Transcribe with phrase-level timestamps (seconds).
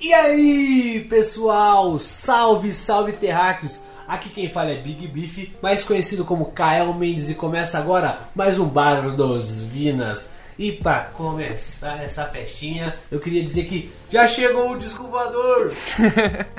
[0.00, 1.98] E aí, pessoal?
[1.98, 3.80] Salve, salve terráqueos!
[4.06, 8.58] Aqui quem fala é Big Beef, mais conhecido como Kael Mendes, e começa agora mais
[8.58, 10.28] um Bar dos Vinas.
[10.58, 15.72] E para começar essa festinha, eu queria dizer que já chegou o disco voador!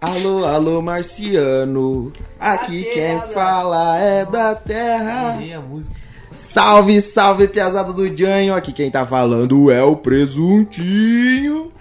[0.00, 2.12] Alô, alô, marciano.
[2.38, 5.32] Aqui quem fala é da terra.
[5.56, 5.96] A música.
[6.38, 8.54] Salve, salve, piazada do Janho.
[8.54, 11.72] Aqui quem tá falando é o presuntinho.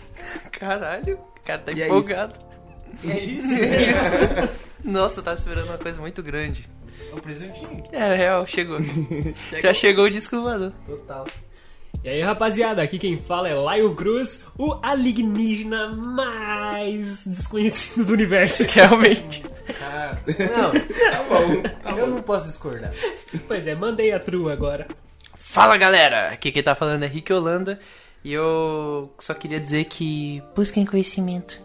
[0.52, 2.34] Caralho, o cara tá E é empolgado.
[3.08, 3.50] É isso?
[4.84, 6.68] Nossa, eu tava esperando uma coisa muito grande.
[7.14, 7.84] o presuntinho.
[7.92, 8.80] É, real, chegou.
[9.62, 10.72] Já chegou o disco voador.
[10.84, 11.28] Total.
[12.08, 18.64] E aí, rapaziada, aqui quem fala é Laio Cruz, o alienígena mais desconhecido do universo.
[18.72, 19.44] Realmente.
[19.78, 20.72] Cara, não,
[21.12, 21.98] Tá bom.
[21.98, 22.94] eu não posso discordar.
[23.46, 24.88] Pois é, mandei a trua agora.
[25.36, 27.78] Fala galera, aqui quem tá falando é Rick Holanda.
[28.24, 31.62] E eu só queria dizer que busquem conhecimento.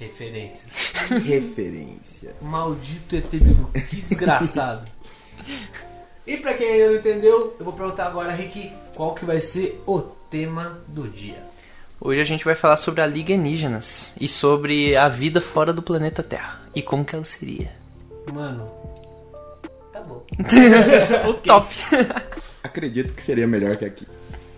[0.00, 0.92] Referências.
[1.24, 2.34] Referência.
[2.42, 4.90] Maldito ET Bilu, que desgraçado.
[6.26, 9.82] E pra quem ainda não entendeu, eu vou perguntar agora, Rick, qual que vai ser
[9.86, 11.42] o tema do dia?
[12.00, 16.60] Hoje a gente vai falar sobre alienígenas e sobre a vida fora do planeta Terra
[16.74, 17.72] e como que ela seria.
[18.32, 18.70] Mano,
[19.92, 20.24] tá bom.
[21.44, 21.74] Top.
[22.62, 24.06] Acredito que seria melhor que aqui.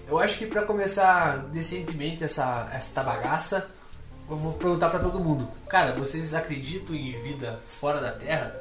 [0.09, 3.69] Eu acho que pra começar decentemente essa, essa bagaça,
[4.31, 5.49] eu vou perguntar pra todo mundo.
[5.69, 8.55] Cara, vocês acreditam em vida fora da Terra?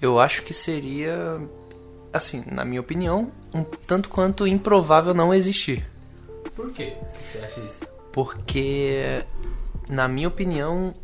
[0.00, 1.40] Eu acho que seria,
[2.12, 5.86] assim, na minha opinião, um tanto quanto improvável não existir.
[6.54, 6.94] Por quê?
[7.18, 7.80] que você acha isso?
[8.12, 9.24] Porque,
[9.88, 10.94] na minha opinião,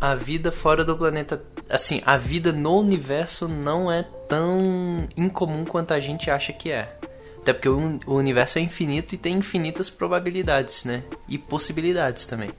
[0.00, 1.42] a vida fora do planeta.
[1.68, 6.96] Assim, a vida no universo não é tão incomum quanto a gente acha que é.
[7.40, 11.02] Até porque o, un- o universo é infinito e tem infinitas probabilidades, né?
[11.28, 12.50] E possibilidades também.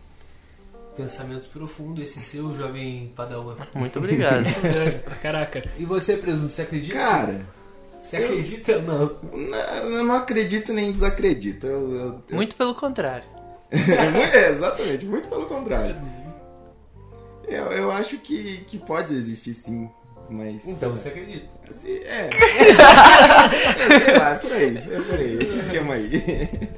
[0.95, 3.55] Pensamento profundo, esse seu jovem padawan.
[3.73, 4.45] Muito obrigado.
[5.21, 6.93] Caraca, E você, presunto, você acredita?
[6.95, 7.41] Cara,
[8.01, 9.17] Você acredita ou não?
[9.83, 11.65] eu não acredito nem desacredito.
[11.67, 13.23] Eu, eu- eu- Muito pelo contrário.
[13.71, 15.95] é, exatamente, muito pelo contrário.
[17.47, 19.89] Eu, eu acho que, que pode existir sim,
[20.29, 20.65] mas.
[20.67, 21.47] Então você acredita.
[21.69, 22.29] Assim, é.
[24.05, 26.69] Sei lá, é por aí, é por aí, esse esquema aí.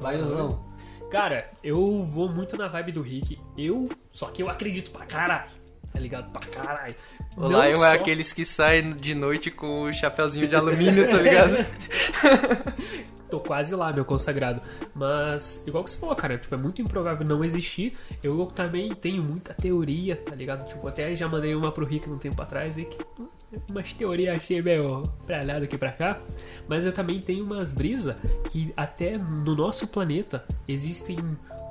[0.00, 0.64] Laiozão.
[1.10, 3.38] cara, eu vou muito na vibe do Rick.
[3.56, 5.50] Eu, só que eu acredito pra caralho.
[5.92, 6.30] Tá ligado?
[6.30, 6.94] Pra caralho.
[7.36, 11.06] O Não Lion só- é aqueles que saem de noite com o chapeuzinho de alumínio,
[11.08, 11.56] tá ligado?
[13.30, 14.60] Tô quase lá, meu consagrado.
[14.94, 17.96] Mas, igual que você falou, cara, tipo, é muito improvável não existir.
[18.22, 20.64] Eu também tenho muita teoria, tá ligado?
[20.68, 23.26] Tipo, até já mandei uma pro Rick um tempo atrás e que hum,
[23.68, 26.20] umas teorias achei meio pra lá do que pra cá.
[26.68, 28.14] Mas eu também tenho umas brisas
[28.50, 31.18] que até no nosso planeta existem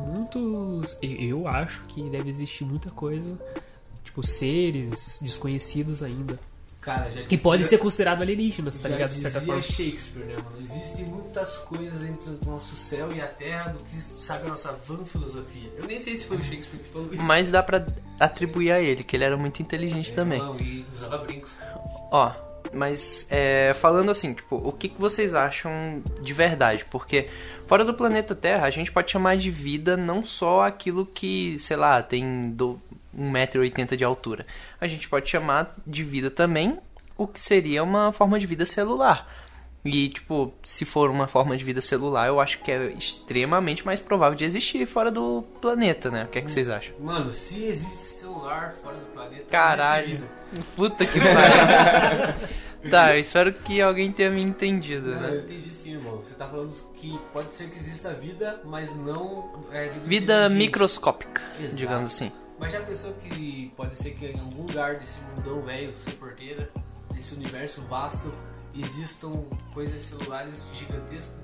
[0.02, 0.97] muitos.
[1.02, 3.40] Eu acho que deve existir muita coisa,
[4.16, 6.40] tipo, seres desconhecidos ainda.
[6.81, 9.09] Cara, já Que dizia- pode ser considerado alienígenas, tá ligado?
[9.09, 9.62] De certa dizia forma.
[9.64, 10.58] Shakespeare, né, mano?
[10.62, 14.72] Existem muitas coisas entre o nosso céu e a terra do que sabe a nossa
[14.72, 15.72] vã filosofia.
[15.78, 17.24] Eu nem sei se foi o Shakespeare que falou isso.
[17.24, 17.88] Mas dá pra
[18.20, 20.38] atribuir a ele, que ele era muito inteligente também.
[20.40, 21.58] Não, e usava brincos.
[22.12, 22.32] Ó,
[22.72, 26.86] mas é, falando assim, tipo, o que, que vocês acham de verdade?
[26.92, 27.30] Porque
[27.66, 31.78] fora do planeta Terra, a gente pode chamar de vida não só aquilo que, sei
[31.78, 32.80] lá, tem do
[33.18, 34.46] 1,80m de altura.
[34.80, 36.78] A gente pode chamar de vida também
[37.18, 39.28] o que seria uma forma de vida celular.
[39.86, 44.00] E, tipo, se for uma forma de vida celular, eu acho que é extremamente mais
[44.00, 46.24] provável de existir fora do planeta, né?
[46.24, 46.96] O que é que vocês acham?
[47.00, 49.44] Mano, se existe celular fora do planeta.
[49.47, 50.28] Caralho.
[50.76, 52.34] Puta que pariu.
[52.90, 55.38] tá, eu espero que alguém tenha me entendido, Não, eu né?
[55.44, 56.18] entendi sim, irmão.
[56.18, 61.44] Você tá falando que pode ser que exista vida, mas não é vida, Vida microscópica,
[61.59, 61.76] Exato.
[61.76, 62.32] digamos assim.
[62.57, 66.69] Mas já pensou que pode ser que em algum lugar desse mundão velho, sem porteira,
[67.13, 68.34] desse universo vasto,
[68.73, 69.43] existam
[69.73, 71.35] coisas celulares gigantescas?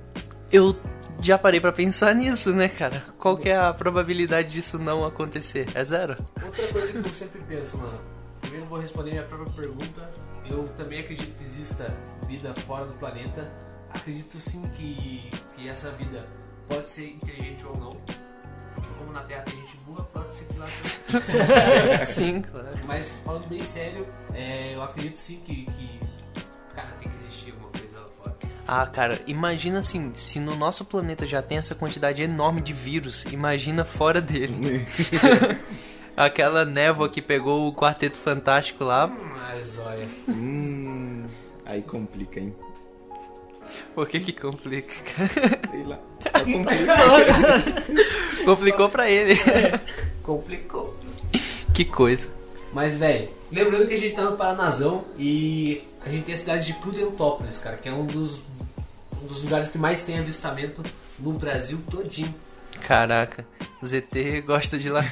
[0.50, 0.76] Eu
[1.20, 3.04] já parei pra pensar nisso, né, cara?
[3.18, 5.66] Qual que é a probabilidade disso não acontecer?
[5.74, 6.16] É zero?
[6.44, 8.00] Outra coisa que eu sempre penso, mano.
[8.40, 10.10] Primeiro vou responder minha própria pergunta.
[10.48, 11.94] Eu também acredito que exista
[12.26, 13.50] vida fora do planeta.
[13.90, 16.26] Acredito sim que, que essa vida
[16.68, 17.96] pode ser inteligente ou não.
[18.82, 20.66] Porque como na Terra tem gente burra, pode ser que lá.
[22.06, 22.68] Sim, claro.
[22.86, 26.00] Mas falando bem sério, é, eu acredito sim que, que.
[26.74, 28.36] Cara, tem que existir alguma coisa lá fora.
[28.66, 33.24] Ah, cara, imagina assim, se no nosso planeta já tem essa quantidade enorme de vírus,
[33.26, 34.86] imagina fora dele.
[36.16, 39.06] Aquela névoa que pegou o Quarteto Fantástico lá.
[39.06, 40.06] Mas olha.
[40.28, 41.24] Hum,
[41.64, 42.54] aí complica, hein?
[43.94, 45.60] Por que que complica, cara?
[45.70, 45.98] Sei lá.
[46.32, 48.44] Só complica.
[48.44, 49.34] Complicou pra ele.
[50.22, 50.96] Complicou.
[51.74, 52.28] Que coisa.
[52.72, 56.66] Mas, velho, lembrando que a gente tá no Paranazão e a gente tem a cidade
[56.66, 58.40] de Prudentópolis, cara, que é um dos,
[59.22, 60.82] um dos lugares que mais tem avistamento
[61.18, 62.34] no Brasil todinho.
[62.80, 63.46] Caraca,
[63.80, 65.04] o ZT gosta de lá.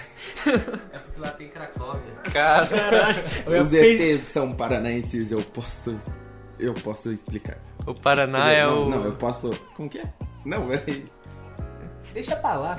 [0.47, 2.13] É porque lá tem Cracóvia.
[2.33, 2.69] Cara,
[3.47, 5.97] Eu ia Os ETs são paranaenses, eu posso.
[6.59, 7.59] Eu posso explicar.
[7.91, 8.91] O Paraná é não, o.
[8.91, 9.51] não, eu posso.
[9.77, 10.05] Como que é?
[10.45, 11.05] Não, peraí.
[12.13, 12.77] Deixa pra lá.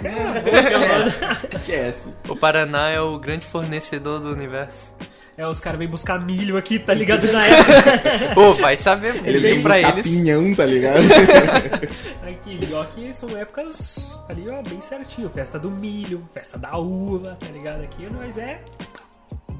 [1.55, 2.09] Esquece.
[2.27, 4.93] O Paraná é o grande fornecedor do universo.
[5.37, 7.31] É, os caras vêm buscar milho aqui, tá ligado?
[7.31, 8.33] Na época.
[8.35, 10.05] Pô, vai saber, Ele vem pra eles.
[10.05, 10.99] pinhão, tá ligado?
[12.27, 15.29] Aqui, ó, que são épocas ali, ó, bem certinho.
[15.29, 17.81] Festa do milho, festa da uva, tá ligado?
[17.81, 18.61] Aqui nós é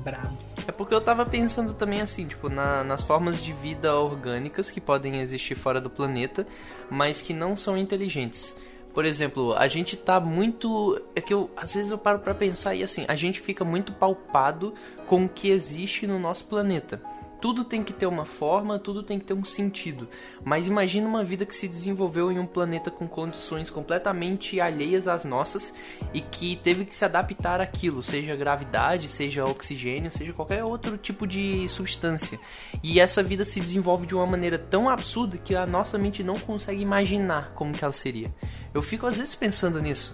[0.01, 0.37] brabo.
[0.67, 4.81] É porque eu tava pensando também assim, tipo, na- nas formas de vida orgânicas que
[4.81, 6.45] podem existir fora do planeta,
[6.89, 8.55] mas que não são inteligentes.
[8.93, 11.01] Por exemplo, a gente tá muito.
[11.15, 11.49] É que eu.
[11.55, 14.73] Às vezes eu paro pra pensar e assim, a gente fica muito palpado
[15.07, 17.01] com o que existe no nosso planeta.
[17.41, 20.07] Tudo tem que ter uma forma, tudo tem que ter um sentido.
[20.45, 25.25] Mas imagina uma vida que se desenvolveu em um planeta com condições completamente alheias às
[25.25, 25.73] nossas
[26.13, 31.25] e que teve que se adaptar àquilo, seja gravidade, seja oxigênio, seja qualquer outro tipo
[31.25, 32.39] de substância.
[32.83, 36.35] E essa vida se desenvolve de uma maneira tão absurda que a nossa mente não
[36.35, 38.31] consegue imaginar como que ela seria.
[38.71, 40.13] Eu fico às vezes pensando nisso.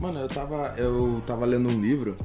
[0.00, 2.16] Mano, eu tava, eu tava lendo um livro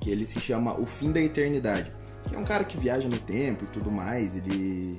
[0.00, 1.90] que ele se chama O Fim da Eternidade.
[2.28, 4.34] Que é um cara que viaja no tempo e tudo mais.
[4.34, 4.98] Ele.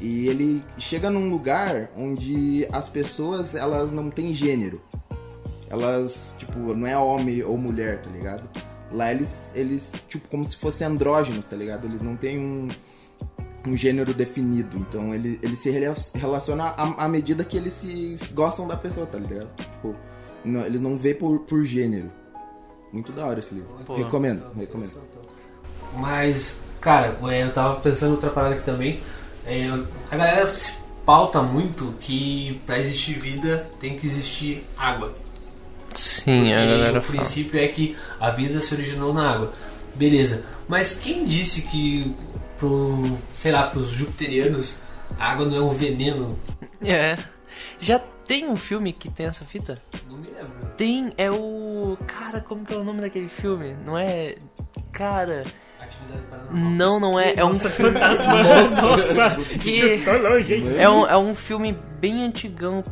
[0.00, 4.80] E ele chega num lugar onde as pessoas elas não têm gênero.
[5.70, 8.42] Elas, tipo, não é homem ou mulher, tá ligado?
[8.92, 11.86] Lá eles, eles tipo, como se fossem andrógenos, tá ligado?
[11.86, 12.68] Eles não têm um,
[13.66, 14.76] um gênero definido.
[14.78, 19.06] Então ele, ele se rela- relaciona à, à medida que eles se gostam da pessoa,
[19.06, 19.48] tá ligado?
[19.56, 19.94] Tipo,
[20.44, 22.10] não- eles não vê por, por gênero.
[22.92, 23.70] Muito da hora esse livro.
[23.84, 23.96] Pô.
[23.96, 24.90] recomendo, recomendo.
[25.96, 29.00] Mas, cara, é, eu tava pensando em outra parada aqui também.
[29.46, 29.66] É,
[30.10, 30.72] a galera se
[31.04, 35.14] pauta muito que pra existir vida tem que existir água.
[35.94, 37.18] Sim, a Porque galera o fala.
[37.18, 39.52] princípio é que a vida se originou na água.
[39.94, 40.44] Beleza.
[40.66, 42.14] Mas quem disse que
[42.58, 44.76] pro, sei lá, pros jupiterianos
[45.18, 46.38] a água não é um veneno?
[46.82, 47.16] É.
[47.78, 49.80] Já tem um filme que tem essa fita?
[50.08, 50.68] Não me lembro.
[50.76, 51.96] Tem, é o.
[52.06, 53.76] Cara, como que é o nome daquele filme?
[53.84, 54.36] Não é.
[54.90, 55.44] Cara.
[55.94, 56.70] Atividade paranormal.
[56.72, 57.34] Não, não é.
[57.36, 57.50] É um.
[57.50, 58.42] Nossa, fantasma.
[58.82, 60.64] Nossa, Que- longe, hein?
[60.78, 62.84] É um, é um filme bem antigão.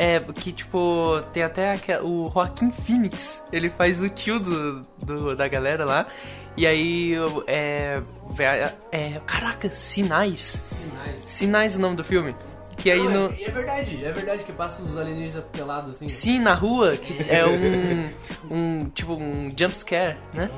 [0.00, 3.42] É, que tipo, tem até o Joaquim Phoenix.
[3.52, 6.06] Ele faz o tio do, do- da galera lá.
[6.56, 7.14] E aí,
[7.48, 8.00] é,
[8.38, 8.72] é.
[8.92, 10.40] é Caraca, Sinais.
[10.40, 11.20] Sinais.
[11.20, 12.34] Sinais é o nome do filme.
[12.78, 13.34] Que aí Não, no.
[13.34, 16.08] é, é verdade, é verdade que passa os alienígenas pelados assim.
[16.08, 18.08] Sim, na rua, que é um,
[18.56, 20.48] um tipo um jump scare, né?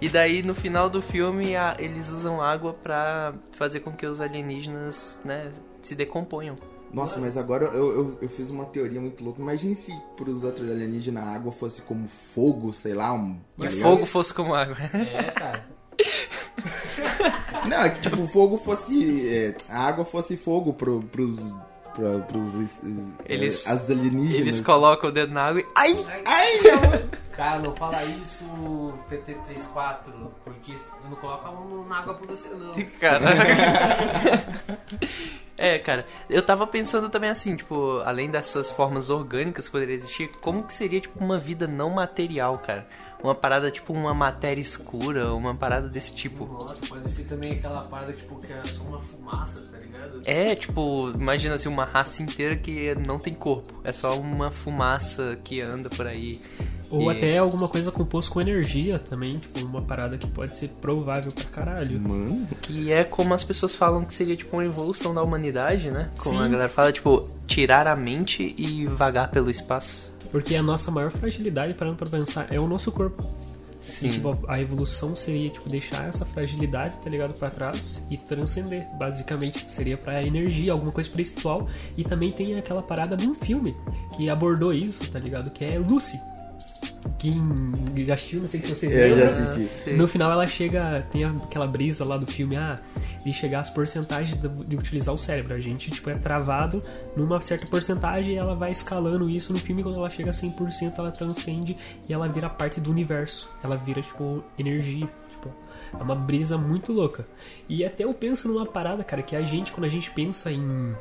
[0.00, 4.20] E daí no final do filme a- eles usam água pra fazer com que os
[4.20, 6.56] alienígenas, né, se decomponham.
[6.92, 9.40] Nossa, mas agora eu, eu, eu fiz uma teoria muito louca.
[9.42, 13.38] Imagine se pros outros alienígenas a água fosse como fogo, sei lá, um.
[13.58, 14.76] E fogo fosse como água.
[14.94, 15.66] É, cara.
[17.68, 19.28] Não, é que tipo, o fogo fosse.
[19.28, 21.36] é, a água fosse fogo pro, pros.
[21.94, 22.48] Pra, pros.
[23.26, 24.38] é, Eles- as alienígenas.
[24.40, 25.66] Eles colocam o dedo na água e.
[25.74, 26.06] Ai!
[26.24, 26.60] Ai.
[27.36, 28.44] Cara, não fala isso,
[29.10, 30.10] PT34,
[30.44, 32.72] porque eu não coloco a mão na água pra você, não.
[32.98, 33.44] Caraca.
[35.56, 40.28] É, cara, eu tava pensando também assim, tipo, além dessas formas orgânicas que poderiam existir,
[40.40, 42.88] como que seria, tipo, uma vida não material, cara?
[43.22, 46.46] Uma parada, tipo, uma matéria escura, uma parada desse tipo.
[46.46, 50.22] Nossa, pode ser também aquela parada tipo que é só uma fumaça, tá ligado?
[50.24, 53.80] É, tipo, imagina assim, uma raça inteira que não tem corpo.
[53.82, 56.38] É só uma fumaça que anda por aí.
[56.90, 60.68] Ou E- até alguma coisa composto com energia também, tipo, uma parada que pode ser
[60.80, 62.00] provável pra caralho.
[62.00, 62.46] Mano.
[62.62, 66.10] Que é como as pessoas falam que seria, tipo, uma evolução da humanidade, né?
[66.18, 66.44] Como Sim.
[66.44, 70.12] a galera fala, tipo, tirar a mente e vagar pelo espaço.
[70.32, 73.22] Porque a nossa maior fragilidade, parando pra pensar, é o nosso corpo.
[73.80, 74.08] Sim.
[74.08, 78.86] E, tipo, a evolução seria, tipo, deixar essa fragilidade, tá ligado, pra trás e transcender.
[78.98, 81.68] Basicamente, seria pra energia, alguma coisa espiritual.
[81.96, 83.74] E também tem aquela parada de um filme
[84.16, 85.50] que abordou isso, tá ligado?
[85.50, 86.20] Que é Lucy.
[87.18, 87.72] Quem
[88.04, 89.34] já assistiu, não sei se vocês Eu lembram.
[89.34, 89.90] já assisti.
[89.92, 92.78] No final ela chega, tem aquela brisa lá do filme, ah,
[93.24, 95.54] de chegar às porcentagens de, de utilizar o cérebro.
[95.54, 96.82] A gente, tipo, é travado
[97.16, 99.82] numa certa porcentagem e ela vai escalando isso no filme.
[99.82, 101.76] Quando ela chega a 100%, ela transcende
[102.08, 103.48] e ela vira parte do universo.
[103.62, 105.08] Ela vira, tipo, energia.
[105.30, 105.52] Tipo,
[105.92, 107.26] é uma brisa muito louca.
[107.68, 110.94] E até eu penso numa parada, cara, que a gente, quando a gente pensa em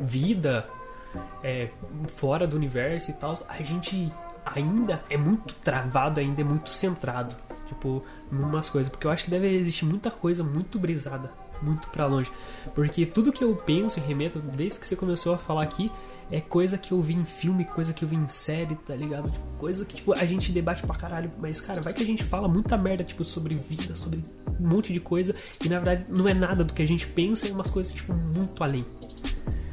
[0.00, 0.66] vida
[1.42, 1.68] é,
[2.08, 4.12] fora do universo e tal, a gente
[4.44, 9.30] ainda é muito travado, ainda é muito centrado, tipo, numas coisas, porque eu acho que
[9.30, 12.30] deve existir muita coisa muito brisada, muito pra longe,
[12.74, 15.90] porque tudo que eu penso e remeto desde que você começou a falar aqui
[16.30, 19.30] é coisa que eu vi em filme, coisa que eu vi em série, tá ligado?
[19.30, 22.24] Tipo, coisa que tipo a gente debate pra caralho, mas cara, vai que a gente
[22.24, 24.22] fala muita merda tipo sobre vida, sobre
[24.58, 27.46] um monte de coisa e na verdade não é nada do que a gente pensa,
[27.46, 28.84] é umas coisas tipo muito além.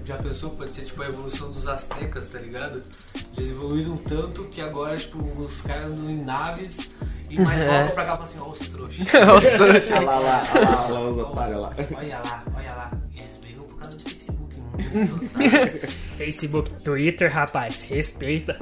[0.09, 0.49] Já pensou?
[0.49, 2.81] Pode ser tipo a evolução dos aztecas, tá ligado?
[3.37, 6.89] Eles evoluíram tanto que agora, tipo, os caras andam em naves
[7.29, 7.67] e mais É.
[7.67, 9.05] voltam pra cá e falam assim, ó, os trouxas.
[9.37, 9.91] Os trouxas.
[9.91, 11.71] Olha lá, lá, olha lá, olha lá os otários lá.
[11.95, 12.91] Olha lá, olha lá.
[13.15, 15.29] Eles brigam por causa do Facebook, mano.
[16.17, 18.57] Facebook, Twitter, rapaz, respeita.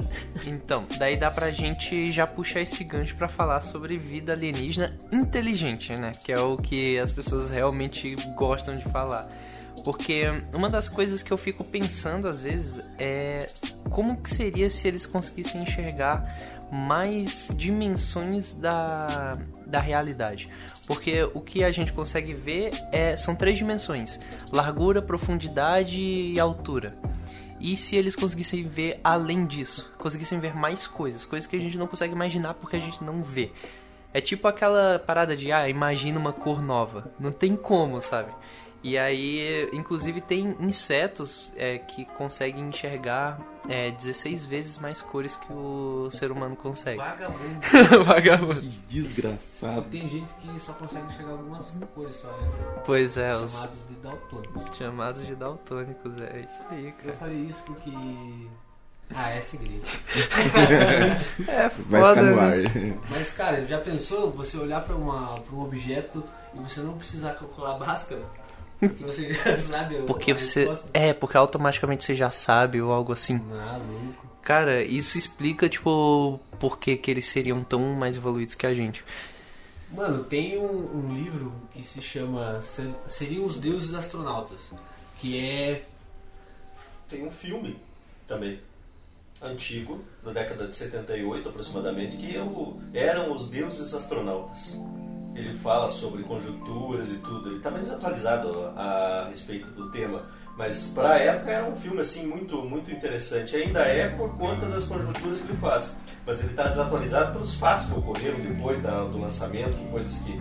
[0.46, 5.96] Então, daí dá pra gente já puxar esse gancho pra falar sobre vida alienígena inteligente,
[5.96, 6.12] né?
[6.22, 9.26] Que é o que as pessoas realmente gostam de falar.
[9.84, 13.50] Porque uma das coisas que eu fico pensando às vezes é
[13.90, 20.48] como que seria se eles conseguissem enxergar mais dimensões da, da realidade.
[20.86, 24.20] Porque o que a gente consegue ver é, são três dimensões:
[24.52, 26.96] largura, profundidade e altura.
[27.60, 29.90] E se eles conseguissem ver além disso?
[29.98, 33.22] Conseguissem ver mais coisas, coisas que a gente não consegue imaginar porque a gente não
[33.22, 33.50] vê.
[34.14, 37.10] É tipo aquela parada de, ah, imagina uma cor nova.
[37.18, 38.32] Não tem como, sabe?
[38.82, 45.52] E aí, inclusive, tem insetos é, que conseguem enxergar é, 16 vezes mais cores que
[45.52, 46.96] o ser humano consegue.
[46.96, 47.60] Vagabundo.
[48.04, 48.60] Vagabundo.
[48.60, 49.82] Que desgraçado.
[49.90, 52.48] Tem gente que só consegue enxergar algumas cores só, né?
[52.86, 54.76] Pois é, os Chamados de daltônicos.
[54.78, 57.12] chamados de daltônicos, é isso aí, Eu cara.
[57.14, 57.90] falei isso porque...
[59.14, 59.86] Ah, é segredo.
[61.48, 62.98] É Vai foda, ficar no né?
[63.10, 66.22] Mas, cara, já pensou você olhar pra um objeto
[66.54, 68.22] e você não precisar calcular a Bhaskara?
[68.78, 70.68] Porque você já sabe Porque a você.
[70.94, 73.42] É, porque automaticamente você já sabe ou algo assim.
[73.52, 74.26] Ah, louco.
[74.42, 79.04] Cara, isso explica, tipo, por que, que eles seriam tão mais evoluídos que a gente.
[79.92, 84.70] Mano, tem um, um livro que se chama Se- Seriam os Deuses Astronautas.
[85.20, 85.84] Que é.
[87.08, 87.78] Tem um filme
[88.26, 88.60] também,
[89.40, 94.78] antigo, da década de 78 aproximadamente, que é o- eram os deuses astronautas.
[95.34, 97.48] Ele fala sobre conjunturas e tudo.
[97.48, 100.22] Ele está bem desatualizado a, respeito do tema,
[100.56, 103.54] mas para a época era um filme assim muito muito interessante.
[103.54, 107.86] Ainda é por conta das conjunturas que ele faz, mas ele está desatualizado pelos fatos
[107.86, 110.32] que ocorreram depois da- do lançamento, coisas que,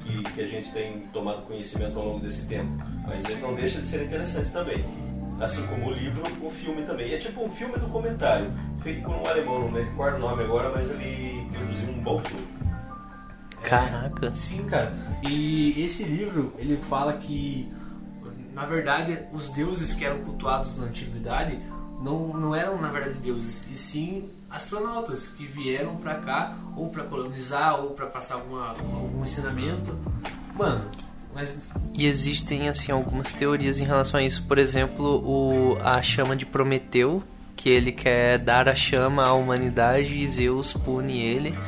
[0.00, 2.72] que que a gente tem tomado conhecimento ao longo desse tempo.
[3.06, 4.82] Mas ele não deixa de ser interessante também.
[5.40, 7.12] Assim como o livro, o filme também.
[7.12, 8.50] É tipo um filme documentário,
[8.82, 12.18] feito por um alemão, não me recordo o nome agora, mas ele produziu um bom
[12.20, 12.57] filme.
[13.62, 14.34] Caraca.
[14.34, 14.92] Sim, cara.
[15.22, 17.70] E esse livro, ele fala que,
[18.54, 21.58] na verdade, os deuses que eram cultuados na antiguidade
[22.00, 27.04] não, não eram, na verdade, deuses, e sim astronautas que vieram pra cá ou pra
[27.04, 29.96] colonizar ou pra passar alguma, algum ensinamento.
[30.54, 30.84] Mano,
[31.34, 31.58] mas
[31.94, 34.42] E existem, assim, algumas teorias em relação a isso.
[34.44, 37.22] Por exemplo, o, a chama de Prometeu,
[37.56, 41.58] que ele quer dar a chama à humanidade e Zeus pune ele,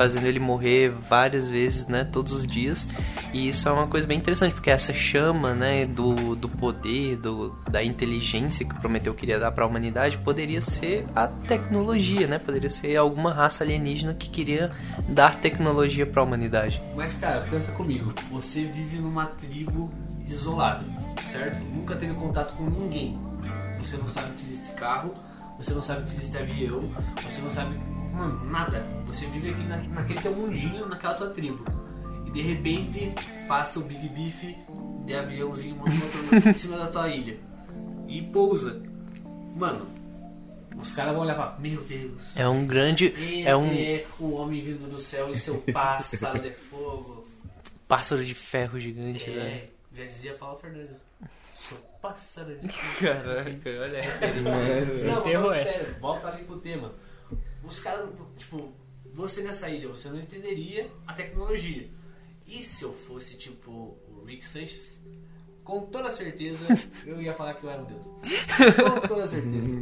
[0.00, 2.88] fazendo ele morrer várias vezes, né, todos os dias.
[3.34, 7.50] E isso é uma coisa bem interessante, porque essa chama, né, do, do poder, do,
[7.70, 12.38] da inteligência que Prometeu queria dar para a humanidade, poderia ser a tecnologia, né?
[12.38, 14.72] Poderia ser alguma raça alienígena que queria
[15.06, 16.82] dar tecnologia para a humanidade.
[16.96, 18.14] Mas, cara, pensa comigo.
[18.30, 19.90] Você vive numa tribo
[20.26, 20.82] isolada,
[21.20, 21.62] certo?
[21.62, 23.18] Nunca teve contato com ninguém.
[23.78, 25.12] Você não sabe que existe carro,
[25.58, 26.88] você não sabe que existe avião,
[27.22, 27.78] você não sabe,
[28.12, 28.80] mano, nada.
[29.06, 31.64] Você vive aqui na, naquele teu mundinho, naquela tua tribo.
[32.26, 33.12] E de repente
[33.48, 34.56] passa o Big Beef
[35.04, 37.38] de aviãozinho motor em cima da tua ilha.
[38.06, 38.82] E pousa.
[39.56, 39.86] Mano,
[40.76, 42.36] os caras vão olhar e falar, meu Deus.
[42.36, 43.06] É um grande.
[43.06, 47.26] Este É um é o homem vindo do céu e seu pássaro de fogo.
[47.88, 49.36] pássaro de ferro gigante, né?
[49.42, 50.96] É, já dizia Paulo Fernandes.
[51.56, 52.98] Seu pássaro de fogo.
[53.00, 54.00] Caraca, olha.
[55.04, 56.92] Não, Enterrou mas sério, volta ali pro tema.
[57.64, 58.72] Os caras, tipo,
[59.12, 61.88] você nessa ilha, você não entenderia a tecnologia.
[62.46, 65.00] E se eu fosse, tipo, o Rick Sanchez,
[65.62, 66.66] com toda certeza,
[67.06, 68.02] eu ia falar que eu era um deus.
[69.00, 69.72] Com toda certeza.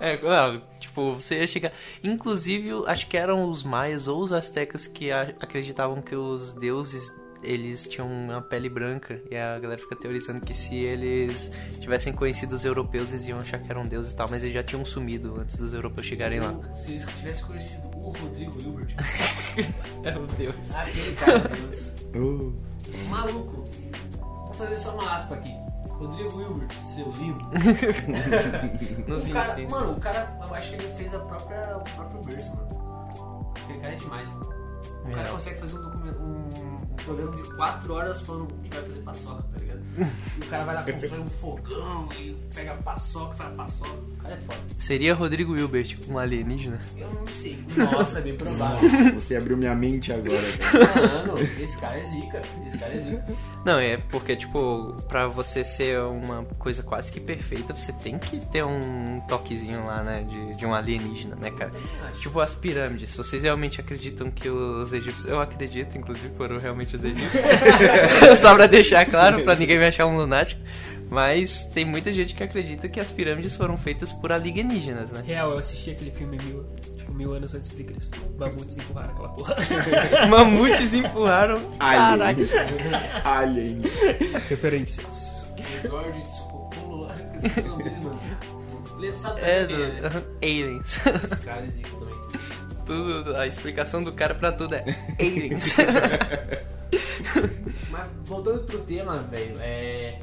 [0.00, 1.72] É, não, tipo, você ia chegar.
[2.02, 7.82] Inclusive, acho que eram os maias ou os astecas que acreditavam que os deuses eles
[7.84, 12.64] tinham uma pele branca e a galera fica teorizando que se eles tivessem conhecido os
[12.64, 15.56] europeus eles iam achar que eram deuses e tal, mas eles já tinham sumido antes
[15.56, 16.54] dos europeus chegarem lá.
[16.74, 18.94] Se eles tivessem conhecido o Rodrigo Hilbert,
[20.04, 20.54] É o deus.
[20.74, 21.90] aquele cara deus.
[22.14, 22.52] Uh,
[23.08, 23.64] Maluco.
[24.20, 25.52] Vou fazer só uma aspa aqui.
[25.88, 27.44] Rodrigo Hilbert, seu lindo.
[29.06, 32.22] Nos o cara, mano, o cara, eu acho que ele fez a própria, o próprio
[32.22, 33.52] berço, mano.
[33.64, 34.28] Aquele cara é demais.
[34.34, 35.30] O cara É.
[35.32, 36.48] consegue fazer um, documento, um,
[36.92, 39.80] um programa de 4 horas falando que vai fazer paçoca, tá ligado?
[40.38, 44.21] E o cara vai lá constrói um fogão e pega paçoca, faz paçoca.
[44.22, 44.58] Cara é foda.
[44.78, 46.80] Seria Rodrigo Hilbert, um alienígena?
[46.96, 47.56] Eu não sei.
[47.76, 48.90] Nossa, é bem provável.
[49.14, 51.26] você abriu minha mente agora, cara.
[51.26, 52.42] Mano, esse cara é zica.
[52.66, 53.24] Esse cara é zica.
[53.64, 58.44] Não, é porque, tipo, pra você ser uma coisa quase que perfeita, você tem que
[58.46, 61.70] ter um toquezinho lá, né, de, de um alienígena, né, cara?
[62.08, 62.22] Acho.
[62.22, 65.26] Tipo as pirâmides, se vocês realmente acreditam que os egípcios.
[65.26, 67.42] Eu acredito, inclusive, foram realmente os egípcios.
[68.42, 70.60] Só pra deixar claro, pra ninguém me achar um lunático.
[71.12, 75.22] Mas tem muita gente que acredita que as pirâmides foram feitas por alienígenas, né?
[75.26, 76.64] Real, eu assisti aquele filme mil,
[76.96, 78.18] tipo, mil anos antes de Cristo.
[78.38, 79.56] Mamutes empurraram aquela porra.
[80.30, 81.60] Mamutes empurraram.
[81.78, 82.40] Caraca.
[82.40, 82.50] Alien.
[83.24, 83.82] Alien.
[84.48, 85.50] Referências.
[85.82, 88.18] George Tsukokolo lá, que esse nome dele, mano.
[89.42, 90.00] É, do, né?
[90.42, 90.98] aliens.
[91.24, 92.14] Esse cara é zica também.
[92.86, 94.84] Tudo, a explicação do cara pra tudo é
[95.20, 95.76] aliens.
[97.90, 100.18] Mas voltando pro tema, velho, é.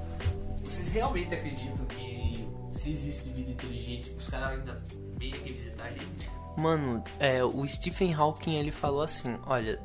[0.80, 4.82] Vocês realmente acreditam que se existe vida inteligente, os caras ainda
[5.20, 6.32] meio que visitar a gente?
[6.58, 9.78] Mano, é, o Stephen Hawking ele falou assim: olha,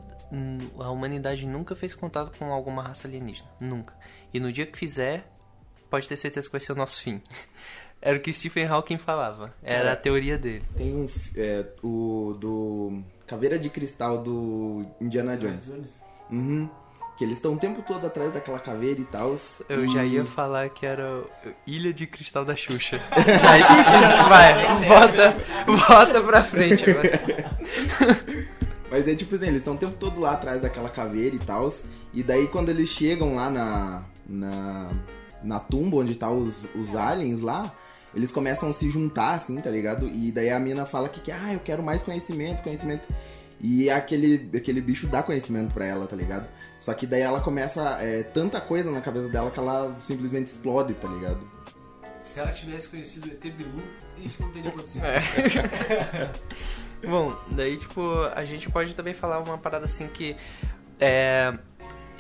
[0.79, 3.51] a humanidade nunca fez contato com alguma raça alienígena.
[3.59, 3.93] Nunca.
[4.33, 5.29] E no dia que fizer,
[5.91, 7.21] pode ter certeza que vai ser o nosso fim.
[8.01, 9.53] Era o que o Stephen Hawking falava.
[9.65, 10.65] Era a teoria dele.
[10.77, 11.09] Tem um.
[11.35, 13.03] É, o do.
[13.27, 16.01] Caveira de Cristal do Indiana Jones.
[16.31, 16.71] Uhum.
[17.17, 19.37] Que eles estão o tempo todo atrás daquela caveira e tal.
[19.69, 19.93] Eu e...
[19.93, 21.23] já ia falar que era
[21.67, 23.01] Ilha de Cristal da Xuxa.
[23.45, 27.21] Mas isso- vai, volta, volta pra frente agora.
[28.91, 31.73] Mas é tipo assim, eles estão o tempo todo lá atrás daquela caveira e tal.
[32.13, 34.03] E daí quando eles chegam lá na.
[34.27, 34.91] na,
[35.43, 37.73] na tumba onde tá os, os aliens lá,
[38.15, 40.09] eles começam a se juntar, assim, tá ligado?
[40.09, 43.09] E daí a mina fala que, que ah, eu quero mais conhecimento, conhecimento.
[43.61, 46.47] E aquele, aquele bicho dá conhecimento pra ela, tá ligado?
[46.85, 47.97] Só que daí ela começa.
[47.99, 51.41] É, tanta coisa na cabeça dela que ela simplesmente explode, tá ligado?
[52.23, 53.83] Se ela tivesse conhecido o ET Bilu,
[54.19, 55.03] isso não teria acontecido.
[55.03, 55.19] É.
[57.09, 58.03] Bom, daí, tipo,
[58.35, 60.37] a gente pode também falar uma parada assim que.
[61.01, 61.59] É,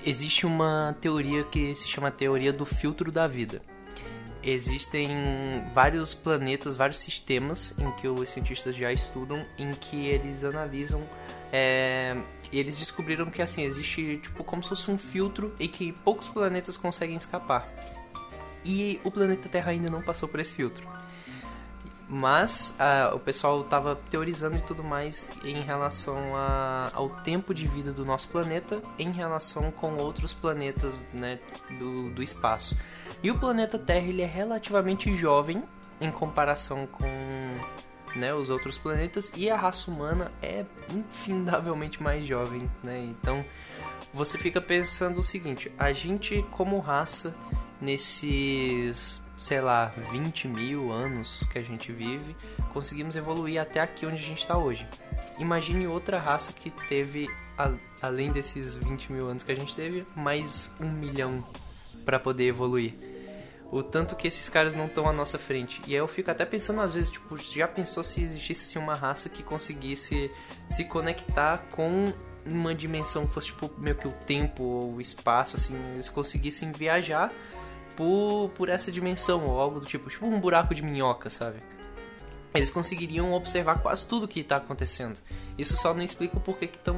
[0.02, 3.60] existe uma teoria que se chama teoria do filtro da vida.
[4.42, 5.10] Existem
[5.74, 11.02] vários planetas, vários sistemas em que os cientistas já estudam, em que eles analisam.
[11.52, 12.16] É,
[12.54, 16.28] e eles descobriram que assim existe tipo como se fosse um filtro e que poucos
[16.28, 17.68] planetas conseguem escapar.
[18.64, 20.86] E o planeta Terra ainda não passou por esse filtro.
[22.08, 27.66] Mas ah, o pessoal estava teorizando e tudo mais em relação a- ao tempo de
[27.66, 31.40] vida do nosso planeta em relação com outros planetas né,
[31.78, 32.76] do, do espaço.
[33.22, 35.62] E o planeta Terra ele é relativamente jovem
[36.00, 37.04] em comparação com
[38.16, 42.70] né, os outros planetas e a raça humana é infindavelmente mais jovem.
[42.82, 43.00] Né?
[43.04, 43.44] Então
[44.12, 47.34] você fica pensando o seguinte: a gente, como raça,
[47.80, 52.36] nesses, sei lá, 20 mil anos que a gente vive,
[52.72, 54.86] conseguimos evoluir até aqui onde a gente está hoje.
[55.38, 57.72] Imagine outra raça que teve, a-
[58.02, 61.44] além desses 20 mil anos que a gente teve, mais um milhão
[62.04, 62.94] para poder evoluir.
[63.70, 65.80] O tanto que esses caras não estão à nossa frente.
[65.86, 68.94] E aí eu fico até pensando às vezes, tipo, já pensou se existisse assim, uma
[68.94, 70.30] raça que conseguisse
[70.68, 72.04] se conectar com
[72.46, 76.70] uma dimensão que fosse tipo meio que o tempo ou o espaço, assim, eles conseguissem
[76.72, 77.32] viajar
[77.96, 81.56] por, por essa dimensão ou algo do tipo, tipo um buraco de minhoca, sabe?
[82.54, 85.18] Eles conseguiriam observar quase tudo que está acontecendo.
[85.58, 86.96] Isso só não explica o porquê que estão,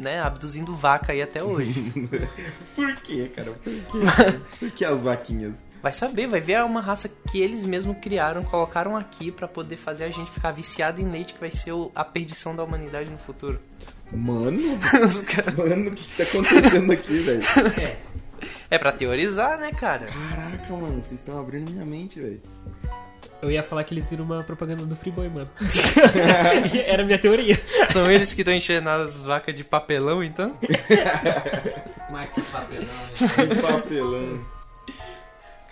[0.00, 1.92] né, abduzindo vaca aí até hoje.
[2.74, 3.52] Por quê, cara?
[3.52, 3.98] Por quê?
[4.58, 5.54] Por que as vaquinhas?
[5.84, 10.04] Vai saber, vai ver uma raça que eles mesmos criaram, colocaram aqui pra poder fazer
[10.04, 13.60] a gente ficar viciado em leite, que vai ser a perdição da humanidade no futuro.
[14.10, 17.42] Mano, Os caras- mano, o que, que tá acontecendo aqui, velho?
[17.78, 17.96] É.
[18.70, 20.06] é pra teorizar, né, cara?
[20.06, 22.40] Caraca, mano, vocês estão abrindo minha mente, velho.
[23.42, 25.50] Eu ia falar que eles viram uma propaganda do Freeboy, mano.
[26.86, 27.60] Era a minha teoria.
[27.90, 30.56] São eles que estão enchendo as vacas de papelão, então?
[32.10, 33.54] Mas que papelão, né?
[33.54, 34.53] Que papelão.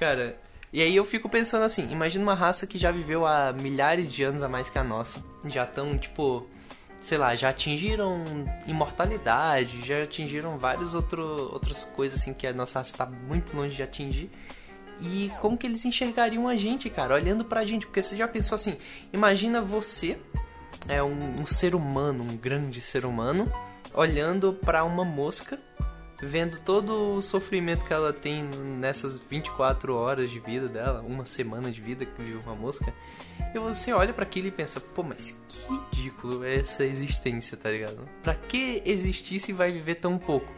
[0.03, 0.37] Cara,
[0.73, 4.25] e aí eu fico pensando assim, imagina uma raça que já viveu há milhares de
[4.25, 5.23] anos a mais que a nossa.
[5.47, 6.45] Já estão, tipo,
[7.01, 8.25] sei lá, já atingiram
[8.67, 13.77] imortalidade, já atingiram várias outro, outras coisas assim que a nossa raça está muito longe
[13.77, 14.29] de atingir.
[15.01, 17.87] E como que eles enxergariam a gente, cara, olhando pra gente?
[17.87, 18.77] Porque você já pensou assim,
[19.12, 20.19] imagina você,
[20.88, 23.49] é um, um ser humano, um grande ser humano,
[23.95, 25.61] olhando para uma mosca
[26.23, 31.69] vendo todo o sofrimento que ela tem nessas 24 horas de vida dela, uma semana
[31.71, 32.95] de vida que vive uma mosca,
[33.53, 37.69] e você olha para aquilo e pensa, pô, mas que ridículo é essa existência, tá
[37.69, 38.09] ligado?
[38.23, 40.53] Pra que existir se vai viver tão pouco?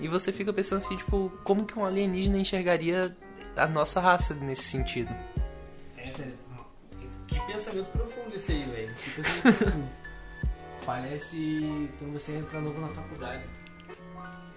[0.00, 3.16] E você fica pensando assim, tipo, como que um alienígena enxergaria
[3.56, 5.14] a nossa raça nesse sentido?
[5.96, 6.34] É, velho.
[7.28, 8.94] Que pensamento profundo esse aí, velho.
[8.94, 9.90] Que pensamento profundo.
[10.84, 13.44] Parece quando você entra novo na faculdade.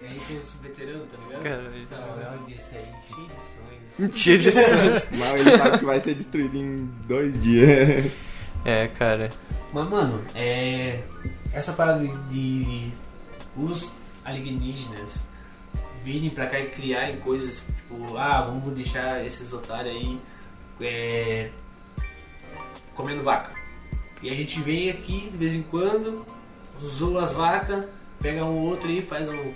[0.00, 1.42] E aí tem os veteranos, tá ligado?
[1.42, 4.14] Cara, Os caras, olha esse aí, cheio de sonhos.
[4.14, 5.10] Cheio de sonhos.
[5.18, 8.12] Mal ele sabe que vai ser destruído em dois dias.
[8.64, 9.30] É, cara.
[9.72, 11.02] Mas, mano, é.
[11.52, 12.92] Essa parada de, de
[13.56, 13.92] os
[14.24, 15.26] alienígenas
[16.04, 20.20] virem pra cá e criarem coisas, tipo, ah, vamos deixar esses otários aí
[20.80, 21.50] é,
[22.94, 23.52] comendo vaca.
[24.22, 26.26] E a gente vem aqui de vez em quando,
[26.80, 27.84] zoa as vacas,
[28.20, 29.52] pega um outro aí, faz um,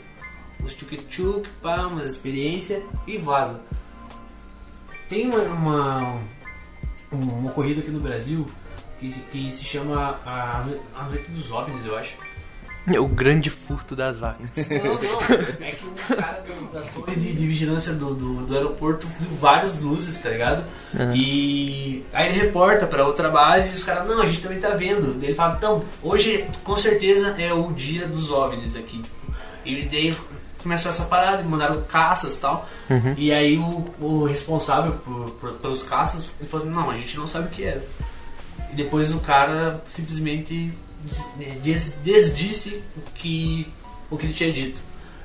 [0.63, 3.63] uns tchuk-tchuk, pá, umas experiências e vaza.
[5.09, 6.21] Tem uma, uma,
[7.13, 8.47] um- ocorrido aqui no Brasil
[8.99, 10.65] que, que se chama a,
[10.97, 12.17] a Noite dos OVNIs, eu acho.
[12.99, 14.67] O grande furto das vacas.
[14.69, 15.67] Não, não.
[15.67, 19.29] É que um cara do- da torre de, de vigilância do, do, do aeroporto viu
[19.39, 20.65] várias luzes, tá ligado?
[20.99, 21.15] Aham.
[21.15, 24.71] E aí ele reporta pra outra base e os caras, não, a gente também tá
[24.71, 25.15] vendo.
[25.15, 29.01] Daí ele fala, então, hoje com certeza é o dia dos OVNIs aqui.
[29.65, 30.17] E daí
[30.61, 32.67] começou essa parada, mandaram caças e tal.
[32.91, 33.15] Uhum.
[33.17, 37.17] E aí o, o responsável por, por- pelos caças, ele falou assim, não, a gente
[37.17, 37.83] não sabe o que era.
[38.73, 43.73] E depois o cara simplesmente des- des- desdisse o que,
[44.11, 44.83] o que ele tinha dito.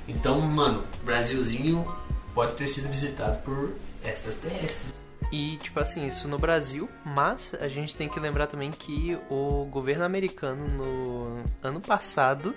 [0.08, 1.86] Então, mano, Brasilzinho
[2.34, 5.08] pode ter sido visitado por extraterrestres.
[5.32, 9.66] E, tipo assim, isso no Brasil, mas a gente tem que lembrar também que o
[9.66, 12.56] governo americano no ano passado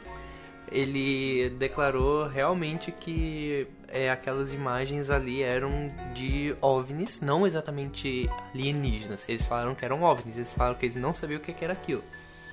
[0.70, 9.24] ele declarou realmente que é, aquelas imagens ali eram de OVNIs, não exatamente alienígenas.
[9.28, 12.04] Eles falaram que eram OVNIs, eles falaram que eles não sabiam o que era aquilo.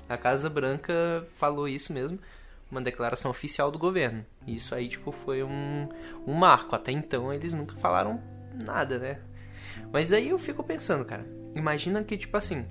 [0.08, 2.18] A Casa Branca falou isso mesmo,
[2.70, 4.24] uma declaração oficial do governo.
[4.46, 5.88] Isso aí, tipo, foi um,
[6.26, 6.74] um marco.
[6.74, 8.20] Até então eles nunca falaram
[8.54, 9.18] nada, né?
[9.92, 11.26] Mas aí eu fico pensando, cara.
[11.54, 12.66] Imagina que, tipo assim,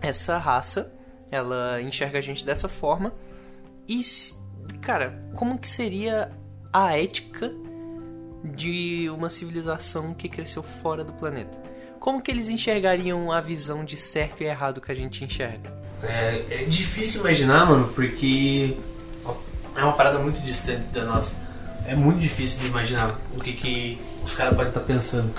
[0.00, 0.92] essa raça,
[1.30, 3.12] ela enxerga a gente dessa forma.
[3.88, 4.00] E,
[4.80, 6.32] cara, como que seria
[6.72, 7.52] a ética
[8.44, 11.60] de uma civilização que cresceu fora do planeta?
[11.98, 15.85] Como que eles enxergariam a visão de certo e errado que a gente enxerga?
[16.02, 18.76] É, é difícil imaginar, mano, porque
[19.74, 21.34] é uma parada muito distante da nossa.
[21.86, 25.30] É muito difícil de imaginar o que, que os caras podem estar pensando.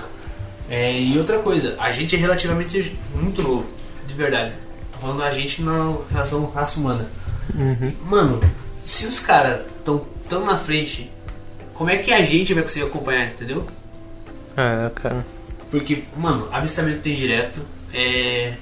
[0.68, 3.66] É, e outra coisa, a gente é relativamente muito novo,
[4.06, 4.54] de verdade.
[4.92, 7.06] Tô falando a gente na relação raça humana.
[8.04, 8.40] Mano,
[8.84, 11.10] se os caras estão tão na frente,
[11.72, 13.66] como é que a gente vai conseguir acompanhar, entendeu?
[14.56, 15.24] É, cara.
[15.70, 18.54] Porque, mano, avistamento tem direto, é...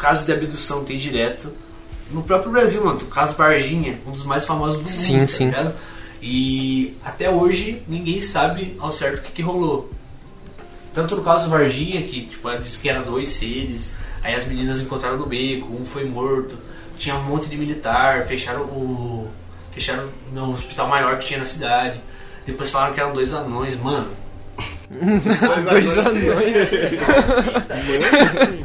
[0.00, 1.52] caso de abdução tem direto.
[2.10, 5.26] No próprio Brasil, mano, o caso Varginha, um dos mais famosos do Sim, mundo, tá
[5.28, 5.52] sim.
[6.22, 9.90] E até hoje ninguém sabe ao certo o que, que rolou.
[10.92, 13.90] Tanto no caso Varginha, que tipo, disse que eram dois seres,
[14.22, 16.58] aí as meninas encontraram no beco, um foi morto,
[16.98, 19.28] tinha um monte de militar, fecharam o.
[19.70, 22.00] fecharam no hospital maior que tinha na cidade.
[22.44, 24.10] Depois falaram que eram dois anões, mano.
[25.70, 26.56] Dois anões.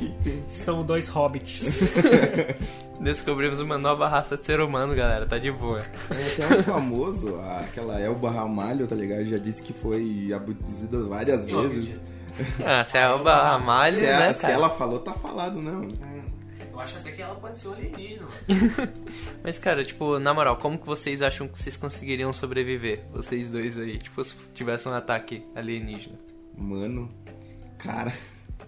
[0.48, 1.80] São dois hobbits.
[3.00, 5.26] Descobrimos uma nova raça de ser humano, galera.
[5.26, 5.82] Tá de boa.
[6.12, 9.26] É até um famoso, aquela Elba Ramalho, tá ligado?
[9.26, 11.86] Já disse que foi abduzida várias Eu vezes.
[11.96, 12.12] acredito.
[12.66, 15.84] Ah, se é o Ramalho, Se, né, ela, se ela falou, tá falado, não.
[16.72, 18.92] Eu acho até que ela pode ser um alienígena, mano.
[19.44, 23.04] Mas, cara, tipo, na moral, como que vocês acham que vocês conseguiriam sobreviver?
[23.14, 26.18] Vocês dois aí, tipo, se tivesse um ataque alienígena.
[26.58, 27.10] Mano,
[27.78, 28.14] cara.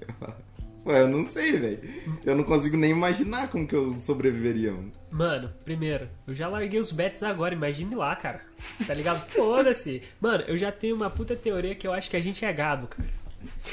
[0.88, 1.80] Pô, eu não sei, velho.
[2.24, 4.90] Eu não consigo nem imaginar como que eu sobreviveria, mano.
[5.12, 8.40] Mano, primeiro, eu já larguei os bets agora, imagine lá, cara.
[8.88, 9.20] Tá ligado?
[9.28, 10.02] Foda-se.
[10.22, 12.88] Mano, eu já tenho uma puta teoria que eu acho que a gente é gado,
[12.88, 13.10] cara.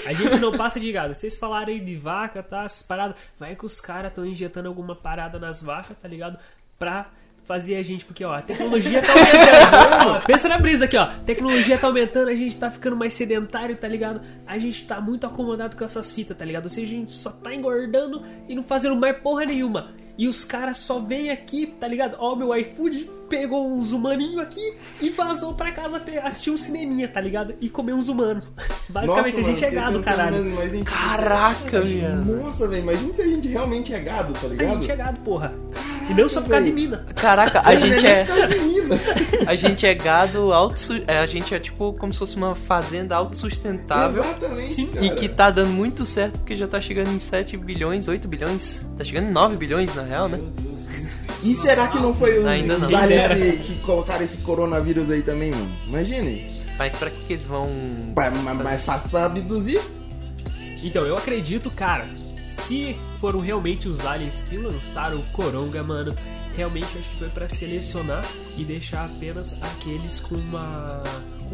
[0.05, 1.15] A gente não passa de gado.
[1.15, 2.65] Vocês falaram aí de vaca, tá?
[2.65, 3.17] Essas paradas.
[3.39, 6.37] Vai que os caras estão injetando alguma parada nas vacas, tá ligado?
[6.77, 7.13] Pra
[7.45, 10.25] fazer a gente, porque ó, a tecnologia tá aumentando.
[10.27, 11.07] Pensa na brisa aqui, ó.
[11.25, 14.21] Tecnologia tá aumentando, a gente tá ficando mais sedentário, tá ligado?
[14.47, 16.65] A gente tá muito acomodado com essas fitas, tá ligado?
[16.65, 19.93] Ou seja, a gente só tá engordando e não fazendo mais porra nenhuma.
[20.17, 22.17] E os caras só vêm aqui, tá ligado?
[22.19, 27.21] Ó, meu iFood pegou uns humaninhos aqui e vazou pra casa assistir um cineminha, tá
[27.21, 27.55] ligado?
[27.61, 28.45] E comer uns humanos.
[28.89, 30.45] Basicamente, Nossa, a gente é mano, gado, fiquei pensando caralho.
[30.45, 32.17] mesmo, mas a gente- Caraca, velho.
[32.43, 34.81] Nossa, velho, imagina se a gente realmente é gado, tá A ligado?
[34.81, 35.53] gente é gado, porra.
[36.09, 37.07] E não só por causa de mina.
[37.17, 38.27] Caraca, a gente é.
[38.49, 38.95] Menina.
[39.47, 44.23] A gente é gado auto A gente é tipo como se fosse uma fazenda autossustentável.
[44.23, 45.07] Exatamente, cara.
[45.07, 48.87] E que tá dando muito certo porque já tá chegando em 7 bilhões, 8 bilhões.
[48.97, 50.37] Tá chegando em 9 bilhões na real, né?
[50.39, 50.74] Meu Deus, inscritos.
[51.45, 52.89] E será que não foi os, Ainda não.
[52.89, 55.71] que, que colocaram esse coronavírus aí também, mano?
[55.87, 56.51] Imagine.
[56.79, 57.71] Mas pra que, que eles vão.
[58.63, 59.81] Mais fácil pra abduzir.
[60.83, 62.07] Então, eu acredito, cara,
[62.39, 66.15] se foram realmente os aliens que lançaram o Coronga, mano,
[66.57, 68.25] realmente acho que foi pra selecionar
[68.57, 71.03] e deixar apenas aqueles com uma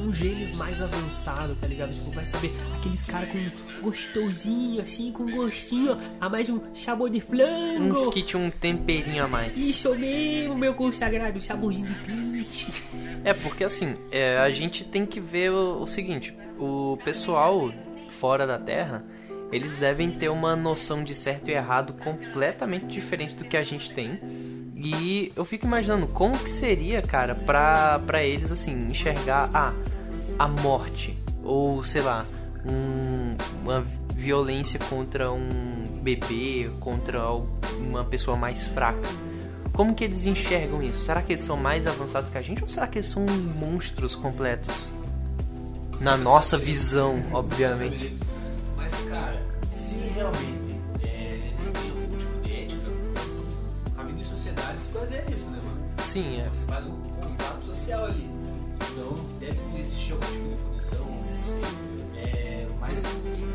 [0.01, 1.93] com genes mais avançado, tá ligado?
[1.93, 7.21] Tipo, vai saber aqueles caras com gostosinho assim, com gostinho a mais um sabor de
[7.21, 7.93] flango.
[7.93, 9.57] Uns que tinham um temperinho a mais.
[9.59, 12.83] Isso mesmo, meu consagrado, saborzinho de peixe.
[13.23, 17.71] É, porque assim, é, a gente tem que ver o, o seguinte: o pessoal
[18.09, 19.05] fora da Terra,
[19.53, 23.93] eles devem ter uma noção de certo e errado completamente diferente do que a gente
[23.93, 24.19] tem.
[24.83, 29.73] E eu fico imaginando como que seria, cara, pra, pra eles, assim, enxergar ah,
[30.39, 32.25] a morte, ou sei lá,
[32.65, 37.31] um- uma violência contra um bebê, contra
[37.79, 39.07] uma pessoa mais fraca.
[39.73, 41.05] Como que eles enxergam isso?
[41.05, 44.15] Será que eles são mais avançados que a gente ou será que eles são monstros
[44.15, 44.89] completos?
[46.01, 48.17] Na nossa visão, obviamente.
[48.77, 49.41] Mas, cara,
[49.71, 50.60] se realmente
[54.61, 55.87] sociedade se baseia nisso, né, mano?
[56.05, 56.49] Sim, é.
[56.49, 58.29] Você faz um contato social ali.
[58.93, 62.23] Então, deve existir algum tipo de punição, não sei.
[62.23, 63.03] É, mas,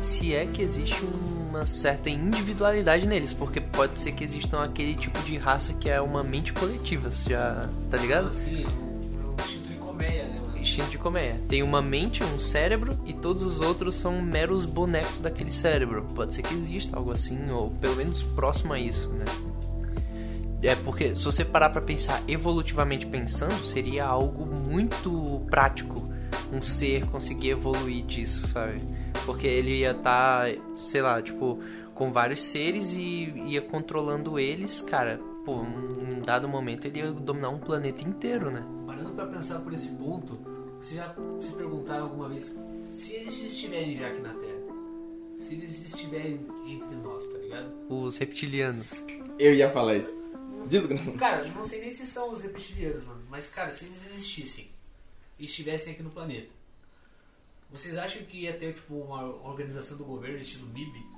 [0.02, 1.02] Se é que existe
[1.48, 6.00] uma certa individualidade neles, porque pode ser que existam aquele tipo de raça que é
[6.00, 8.28] uma mente coletiva, você já tá ligado?
[8.28, 10.58] assim, é um instinto de colmeia, né, mano?
[10.58, 11.40] Instinto de colmeia.
[11.48, 16.04] Tem uma mente, um cérebro e todos os outros são meros bonecos daquele cérebro.
[16.14, 19.24] Pode ser que exista algo assim, ou pelo menos próximo a isso, né?
[20.62, 26.08] É porque se você parar pra pensar evolutivamente pensando, seria algo muito prático
[26.52, 28.80] um ser conseguir evoluir disso, sabe?
[29.24, 31.58] Porque ele ia estar, sei lá, tipo,
[31.94, 35.20] com vários seres e ia controlando eles, cara.
[35.44, 38.64] Pô, em um dado momento ele ia dominar um planeta inteiro, né?
[38.86, 40.38] Parando pra pensar por esse ponto,
[40.80, 42.56] vocês já se perguntaram alguma vez
[42.90, 44.56] se eles estiverem já aqui na Terra?
[45.38, 47.70] Se eles estiverem entre nós, tá ligado?
[47.88, 49.04] Os reptilianos.
[49.38, 50.15] Eu ia falar isso.
[51.18, 53.22] Cara, eu não sei nem se são os reptilianos, mano.
[53.28, 54.68] Mas, cara, se eles existissem
[55.38, 56.52] e estivessem aqui no planeta,
[57.70, 61.16] vocês acham que ia ter, tipo, uma organização do governo estilo MIB?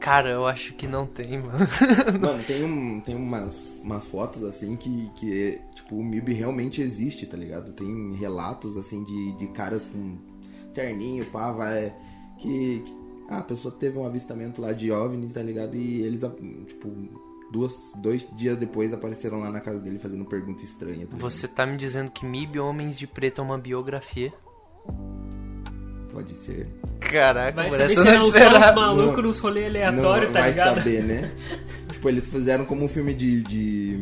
[0.00, 1.66] Cara, eu acho que não tem, mano.
[2.20, 7.26] Mano, tem, um, tem umas, umas fotos assim que, que, tipo, o MIB realmente existe,
[7.26, 7.72] tá ligado?
[7.72, 10.18] Tem relatos assim de, de caras com
[10.74, 11.94] terninho, pá, vai.
[12.38, 12.92] Que, que
[13.28, 15.76] ah, a pessoa teve um avistamento lá de OVNI, tá ligado?
[15.76, 16.20] E eles,
[16.66, 16.88] tipo,
[17.56, 21.06] duas, dois dias depois apareceram lá na casa dele fazendo pergunta estranha.
[21.06, 21.16] Tá?
[21.16, 24.32] Você tá me dizendo que MIB Homens de Preto é uma biografia?
[26.12, 26.66] Pode ser.
[27.00, 28.80] Caraca, Vai saber se eram não só uns esperava.
[28.80, 30.76] malucos Não- nos rolês aleatórios, tá vai ligado?
[30.76, 31.32] saber, né?
[31.92, 33.96] tipo, eles fizeram como um filme de, de,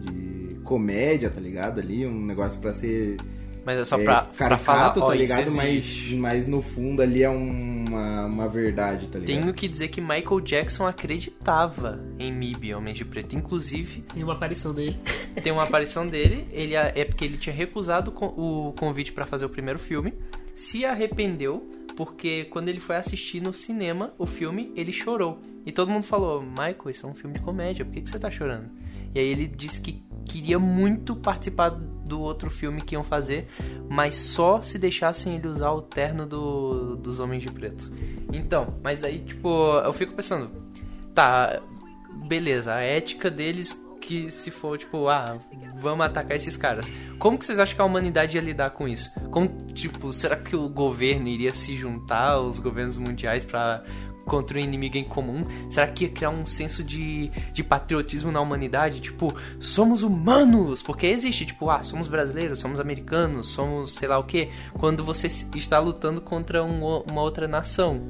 [0.00, 1.80] de comédia, tá ligado?
[1.80, 3.16] Ali, um negócio pra ser
[3.64, 5.52] Mas é só é, pra, pra falar, caricato, ó, tá isso ligado?
[5.52, 9.40] Mas, mas no fundo ali é uma, uma verdade, tá ligado?
[9.40, 13.36] Tenho que dizer que Michael Jackson acreditava em MIB, Homens de Preto.
[13.36, 14.98] Inclusive, Tem uma aparição dele.
[15.42, 19.44] tem uma aparição dele, ele é é porque ele tinha recusado o convite pra fazer
[19.44, 20.14] o primeiro filme,
[20.54, 25.40] se arrependeu, porque quando ele foi assistir no cinema o filme, ele chorou.
[25.64, 28.18] E todo mundo falou, Michael, isso é um filme de comédia, por que, que você
[28.18, 28.68] tá chorando?
[29.14, 33.48] E aí ele disse que queria muito participar do outro filme que iam fazer,
[33.88, 37.92] mas só se deixassem ele usar o terno do, dos Homens de Preto.
[38.32, 40.50] Então, mas aí, tipo, eu fico pensando,
[41.14, 41.60] tá,
[42.26, 45.38] beleza, a ética deles que se for, tipo, ah,
[45.80, 46.92] vamos atacar esses caras.
[47.18, 49.10] Como que vocês acham que a humanidade ia lidar com isso?
[49.30, 53.84] Como, tipo, será que o governo iria se juntar, os governos mundiais, pra
[54.24, 55.44] contra um inimigo em comum?
[55.70, 59.00] Será que ia criar um senso de, de patriotismo na humanidade?
[59.00, 60.82] Tipo, somos humanos!
[60.82, 65.26] Porque existe, tipo, ah, somos brasileiros, somos americanos, somos sei lá o que, quando você
[65.26, 68.00] está lutando contra um uma outra nação.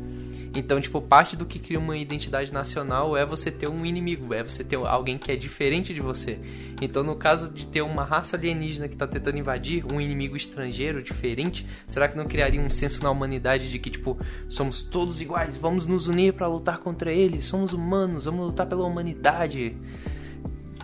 [0.54, 4.42] Então, tipo, parte do que cria uma identidade nacional é você ter um inimigo, é
[4.42, 6.38] você ter alguém que é diferente de você.
[6.80, 11.02] Então, no caso de ter uma raça alienígena que tá tentando invadir, um inimigo estrangeiro
[11.02, 15.56] diferente, será que não criaria um senso na humanidade de que, tipo, somos todos iguais,
[15.56, 19.74] vamos nos unir para lutar contra eles, somos humanos, vamos lutar pela humanidade?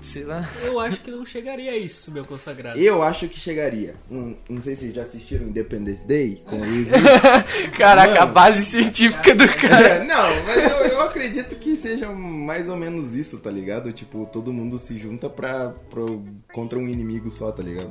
[0.00, 0.48] Sei lá.
[0.62, 2.78] Eu acho que não chegaria a isso, meu consagrado.
[2.78, 3.94] Eu acho que chegaria.
[4.08, 7.02] Não, não sei se vocês já assistiram Independence Day com o Will Smith.
[7.76, 8.22] Caraca, Mano.
[8.22, 9.88] a base científica do cara.
[9.88, 13.92] É, não, mas eu, eu acredito que seja mais ou menos isso, tá ligado?
[13.92, 17.90] Tipo, todo mundo se junta pra, pro, contra um inimigo só, tá ligado?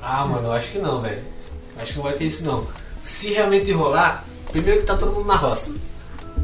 [0.00, 1.22] Ah, mano, eu acho que não, velho.
[1.76, 2.66] Acho que não vai ter isso, não.
[3.02, 5.72] Se realmente rolar, primeiro que tá todo mundo na roça.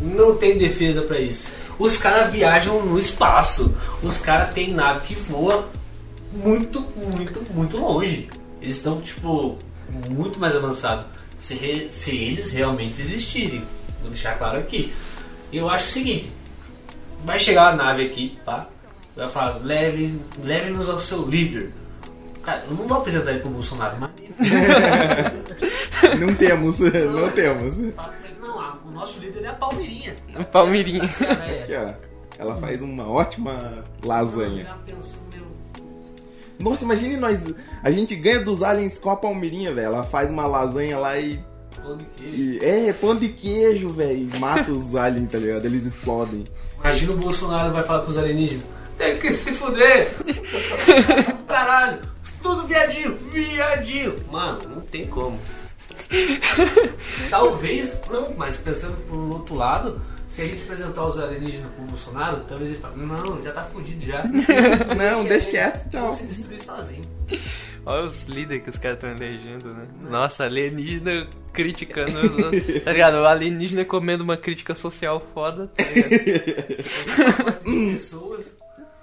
[0.01, 1.51] Não tem defesa pra isso.
[1.79, 3.75] Os caras viajam no espaço.
[4.03, 5.69] Os caras têm nave que voa
[6.33, 8.29] muito, muito, muito longe.
[8.61, 9.59] Eles estão, tipo,
[10.11, 11.07] muito mais avançados.
[11.38, 13.62] Se, re- se eles realmente existirem.
[14.01, 14.93] Vou deixar claro aqui.
[15.53, 16.33] Eu acho o seguinte:
[17.25, 18.67] vai chegar a nave aqui, tá?
[19.17, 21.73] Vai falar, leve- leve-nos ao seu líder.
[22.43, 24.11] Cara, eu não vou apresentar ele pro Bolsonaro, mas.
[26.19, 27.77] Não temos, não temos.
[27.77, 28.28] Não, a- o
[28.99, 30.17] nosso líder é a Palmeirinha.
[30.39, 31.03] Um palmeirinho.
[31.05, 31.93] Aqui, ó.
[32.39, 34.65] Ela faz uma ótima lasanha.
[34.65, 35.47] Já pensou, meu.
[36.59, 37.39] Nossa, imagine nós.
[37.83, 39.87] A gente ganha dos aliens com a palmeirinha, velho.
[39.87, 41.39] Ela faz uma lasanha lá e.
[41.83, 42.37] Pão de queijo.
[42.37, 44.29] e- é, pão de queijo, velho.
[44.39, 45.65] Mata os aliens, tá ligado?
[45.65, 46.45] Eles explodem.
[46.81, 48.65] Imagina o Bolsonaro vai falar com os alienígenas.
[48.97, 50.11] Tem que se fuder!
[51.47, 52.01] Caralho!
[52.43, 53.15] Tudo viadinho!
[53.33, 54.17] Viadinho!
[54.31, 55.39] Mano, não tem como.
[57.31, 62.44] Talvez, não, mas pensando por outro lado, se a gente apresentar os alienígenas pro Bolsonaro,
[62.49, 64.25] talvez ele fale, não, já tá fudido já.
[64.97, 66.12] Não, deixa quieto, tchau.
[66.12, 67.05] Se destruir sozinho.
[67.87, 69.87] Olha os líderes que os caras estão elegendo, né?
[70.11, 72.18] Nossa, alienígena criticando.
[72.21, 73.14] os- Tá ligado?
[73.14, 75.68] O alienígena comendo uma crítica social foda.
[75.68, 77.53] Tá ligado?
[77.92, 78.57] Pessoas.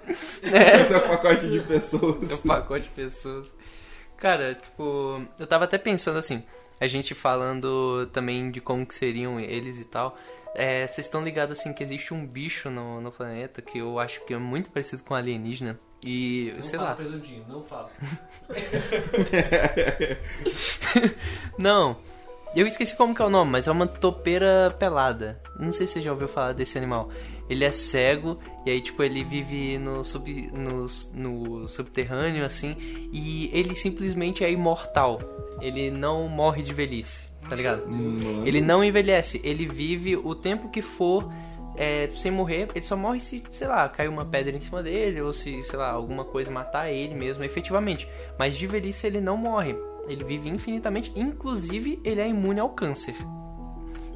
[0.08, 2.28] Esse é o pacote de pessoas.
[2.28, 3.46] Seu pacote de pessoas.
[4.16, 6.44] Cara, tipo, eu tava até pensando assim,
[6.80, 10.16] a gente falando também de como que seriam eles e tal.
[10.54, 14.24] É, vocês estão ligados assim que existe um bicho no, no planeta que eu acho
[14.24, 15.78] que é muito parecido com alienígena.
[16.04, 16.96] E, Não sei fala, lá.
[17.48, 17.90] não fala.
[21.58, 21.96] Não,
[22.54, 25.40] eu esqueci como que é o nome, mas é uma topeira pelada.
[25.58, 27.10] Não sei se você já ouviu falar desse animal.
[27.48, 32.76] Ele é cego e aí, tipo, ele vive no, sub, no, no subterrâneo, assim,
[33.12, 35.20] e ele simplesmente é imortal.
[35.60, 37.88] Ele não morre de velhice, tá ligado?
[37.88, 38.46] Mano.
[38.46, 41.32] Ele não envelhece, ele vive o tempo que for
[41.76, 42.68] é, sem morrer.
[42.74, 45.78] Ele só morre se, sei lá, caiu uma pedra em cima dele ou se, sei
[45.78, 48.08] lá, alguma coisa matar ele mesmo, efetivamente.
[48.38, 49.76] Mas de velhice ele não morre.
[50.08, 53.14] Ele vive infinitamente, inclusive ele é imune ao câncer.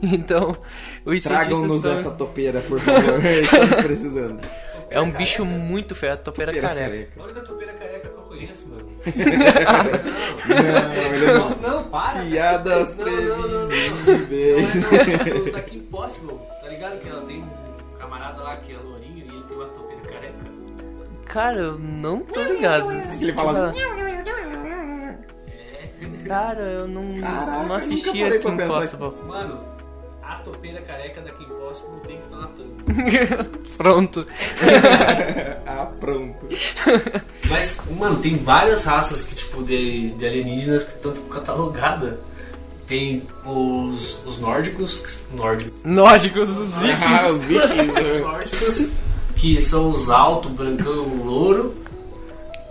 [0.12, 0.56] Então,
[1.04, 3.24] os Tragam-nos cientistas essa topeira, por favor.
[3.26, 4.40] Estamos precisando.
[4.88, 7.20] É um bicho muito feio, a topeira Topeira careca.
[7.20, 8.88] A única topeira careca que eu conheço, mano.
[10.48, 11.56] Não, não.
[11.60, 12.20] Não, para.
[12.22, 13.68] Piadas Não, não, não, não.
[13.68, 17.00] Não é não, daqui Impossible, tá ligado?
[17.00, 17.48] Que ela tem um
[17.98, 20.34] camarada lá que é lourinho e ele tem uma topeira careca.
[21.26, 22.90] Cara, eu não tô ligado.
[23.20, 23.78] Ele fala assim.
[26.26, 29.12] Cara, eu não, Caraca, não eu assisti aqui Impossible.
[29.26, 29.79] Mano, a
[30.40, 33.60] topeira careca da Kim Possible tem que estar na thumb.
[33.76, 34.26] Pronto.
[35.66, 36.46] ah, pronto.
[37.48, 42.18] Mas, mano, tem várias raças que, tipo, de, de alienígenas que estão, tipo, catalogadas.
[42.86, 47.30] Tem os, os nórdicos, nórdicos, Nórdicos Ah, vikings.
[47.30, 48.00] os vikings.
[48.16, 48.88] os nórdicos,
[49.36, 51.74] que são os alto, brancão, louro.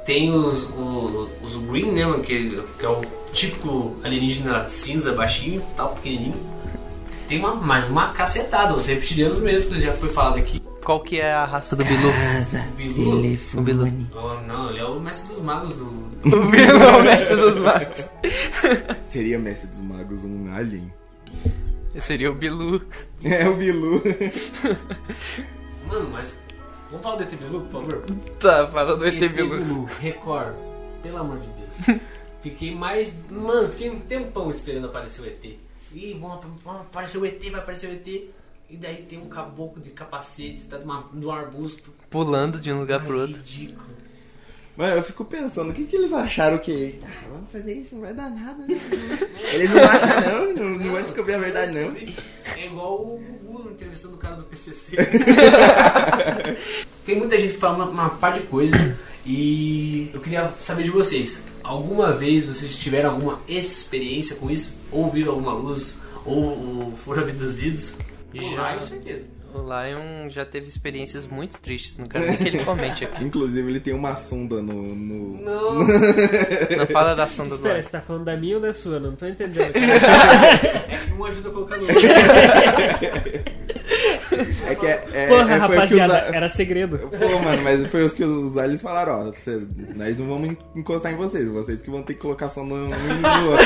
[0.06, 3.02] Tem os, os, os green, né, mano, que, que é o
[3.32, 6.36] típico alienígena cinza, baixinho, tal, pequenininho.
[7.30, 10.60] Tem uma, mais uma cacetada, os reptilianos mesmo, que já foi falado aqui.
[10.84, 12.10] Qual que é a raça do Bilu?
[12.10, 14.08] O Bilu, O Bilu.
[14.16, 15.86] oh, não, ele é o mestre dos magos do...
[15.86, 18.10] O Bilu é o mestre dos magos.
[19.06, 20.92] Seria Mestre dos Magos um alien?
[22.00, 22.82] Seria o Bilu.
[23.24, 24.02] É o Bilu.
[25.88, 26.36] Mano, mas...
[26.90, 28.06] Vamos falar do ET Bilu, por favor?
[28.40, 29.58] Tá, fala do ET Bilu.
[29.58, 30.56] Bilu, Record,
[31.04, 32.00] pelo amor de Deus.
[32.42, 33.14] Fiquei mais.
[33.30, 35.69] Mano, fiquei um tempão esperando aparecer o ET.
[35.94, 38.08] Ih, vão, vão aparecer o ET, vai aparecer o ET.
[38.70, 41.92] E daí tem um caboclo de capacete, tá um arbusto.
[42.10, 43.38] Pulando de um lugar pro Ai, outro.
[43.38, 44.00] Ridículo.
[44.78, 47.02] Mano, eu fico pensando, o que, que eles acharam que.
[47.04, 48.80] Ah, vamos fazer isso, não vai dar nada, né?
[49.52, 51.94] Eles não acham, não, não, não vão descobrir a verdade, não.
[52.56, 54.96] É igual o Gugu entrevistando o cara do PCC.
[57.04, 60.92] Tem muita gente que fala uma, uma par de coisa e eu queria saber de
[60.92, 61.44] vocês.
[61.70, 64.76] Alguma vez vocês tiveram alguma experiência com isso?
[64.92, 66.00] Ou viram alguma luz?
[66.26, 67.94] Ou, ou foram abduzidos?
[68.34, 68.72] O Já.
[68.72, 69.28] Lion, certeza.
[69.54, 72.00] O Lion já teve experiências muito tristes.
[72.00, 73.22] Não quero nem que ele comente aqui.
[73.24, 74.96] Inclusive, ele tem uma sonda no.
[74.96, 75.44] no...
[75.44, 75.76] Não,
[76.76, 77.84] Não fala da sonda do Espera, Lion.
[77.84, 79.00] você tá falando da minha ou da sua?
[79.00, 79.72] Não tô entendendo.
[79.72, 80.56] cara.
[80.90, 82.00] é que um ajuda a colocar no outro.
[84.68, 85.04] É que é.
[85.14, 86.98] é Porra, é, rapaziada, os- era segredo.
[87.00, 89.62] Pô, mano, mas foi os que os aliens falaram, ó, cê-
[89.96, 93.52] nós não vamos encostar em vocês, vocês que vão ter que colocar sonda um no
[93.52, 93.66] outro.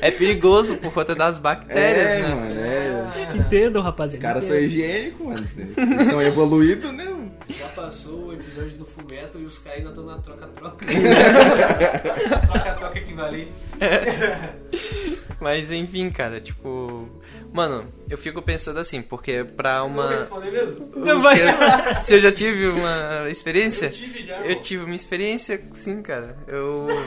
[0.00, 2.28] É perigoso por conta das bactérias, é, né?
[2.34, 3.36] mano, é.
[3.36, 4.26] Entendam, Os rapaziada.
[4.26, 5.46] caras são higiênicos, mano.
[5.76, 7.04] Eles são evoluídos, né?
[7.48, 10.86] Já passou o episódio do Fumeto e os caras ainda estão na troca-troca.
[12.46, 13.52] Troca-troca equivalente.
[15.40, 17.08] Mas enfim, cara, tipo.
[17.52, 20.16] Mano, eu fico pensando assim, porque pra uma.
[20.16, 20.90] responder mesmo?
[20.96, 21.36] Não vai.
[22.04, 23.86] Se eu já tive uma experiência?
[23.86, 26.36] Eu tive já, Eu tive uma experiência, sim, cara.
[26.46, 26.88] Eu.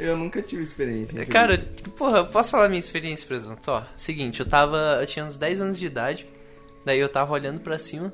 [0.00, 1.26] Eu nunca tive experiência.
[1.26, 1.58] Cara,
[1.94, 3.70] porra, eu posso falar minha experiência, presunto?
[3.70, 4.96] Ó, seguinte, eu tava.
[4.98, 6.26] Eu tinha uns 10 anos de idade.
[6.86, 8.10] Daí eu tava olhando pra cima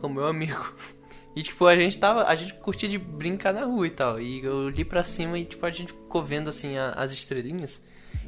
[0.00, 0.74] com meu amigo.
[1.36, 2.24] E tipo, a gente tava.
[2.24, 4.20] A gente curtia de brincar na rua e tal.
[4.20, 7.80] E eu olhei pra cima e tipo, a gente ficou vendo assim a- as estrelinhas.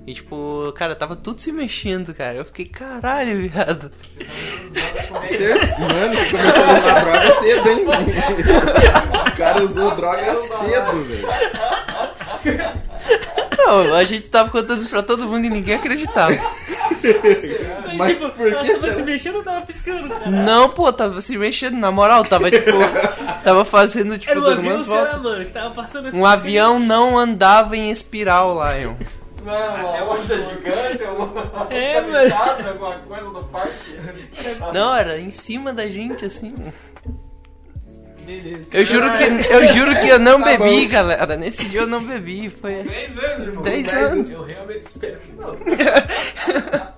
[0.05, 2.35] E tipo, cara, tava tudo se mexendo, cara.
[2.35, 3.93] Eu fiquei, caralho, viado.
[5.29, 7.87] Cer- Mano, você começou a usar droga cedo, hein?
[9.33, 11.29] O cara usou droga cedo, velho.
[13.59, 16.35] Não, a gente tava contando pra todo mundo e ninguém acreditava.
[17.97, 20.31] Mas tipo, por que tava se mexendo ou tava piscando, cara?
[20.31, 22.71] Não, pô, tava se mexendo, na moral, tava tipo.
[23.45, 25.45] Tava fazendo, tipo, Era um avião, será, mano?
[25.45, 26.19] Que tava passando assim.
[26.19, 28.95] Um avião não andava em espiral, Lion.
[29.45, 29.53] Não,
[29.97, 31.67] é uma onda gigante, é uma.
[31.71, 32.31] É, mano.
[32.31, 33.97] casa, alguma coisa no parque.
[34.73, 36.51] Não, era em cima da gente, assim.
[38.25, 38.63] Beleza.
[38.73, 40.93] Eu juro que eu, juro que eu não Tá bebi, bom.
[40.93, 41.37] galera.
[41.37, 42.49] Nesse dia eu não bebi.
[42.51, 43.63] Foi 10 anos, irmão.
[43.65, 44.31] 10 dez anos.
[44.31, 45.57] Eu realmente espero que não.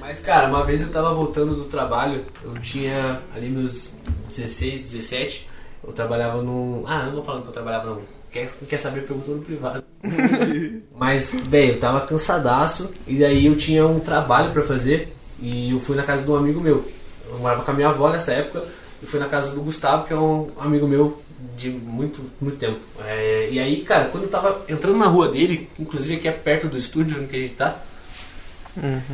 [0.00, 3.90] Mas, cara, uma vez eu tava voltando do trabalho, eu tinha ali meus
[4.28, 5.48] 16, 17,
[5.86, 6.82] eu trabalhava num...
[6.86, 8.02] Ah, não vou falando que eu trabalhava não.
[8.32, 9.84] Quer, quer saber, pergunta no privado.
[10.96, 15.78] Mas, bem, eu tava cansadaço, e daí eu tinha um trabalho pra fazer, e eu
[15.78, 16.84] fui na casa de um amigo meu.
[17.28, 18.64] Eu morava com a minha avó nessa época,
[19.02, 21.22] e fui na casa do Gustavo, que é um amigo meu
[21.56, 22.80] de muito, muito tempo.
[23.04, 26.68] É, e aí, cara, quando eu tava entrando na rua dele, inclusive aqui é perto
[26.68, 27.82] do estúdio onde a gente tá,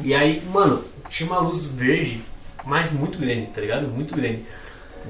[0.05, 2.21] e aí, mano, tinha uma luz verde,
[2.65, 3.89] mas muito grande, tá ligado?
[3.89, 4.45] Muito grande.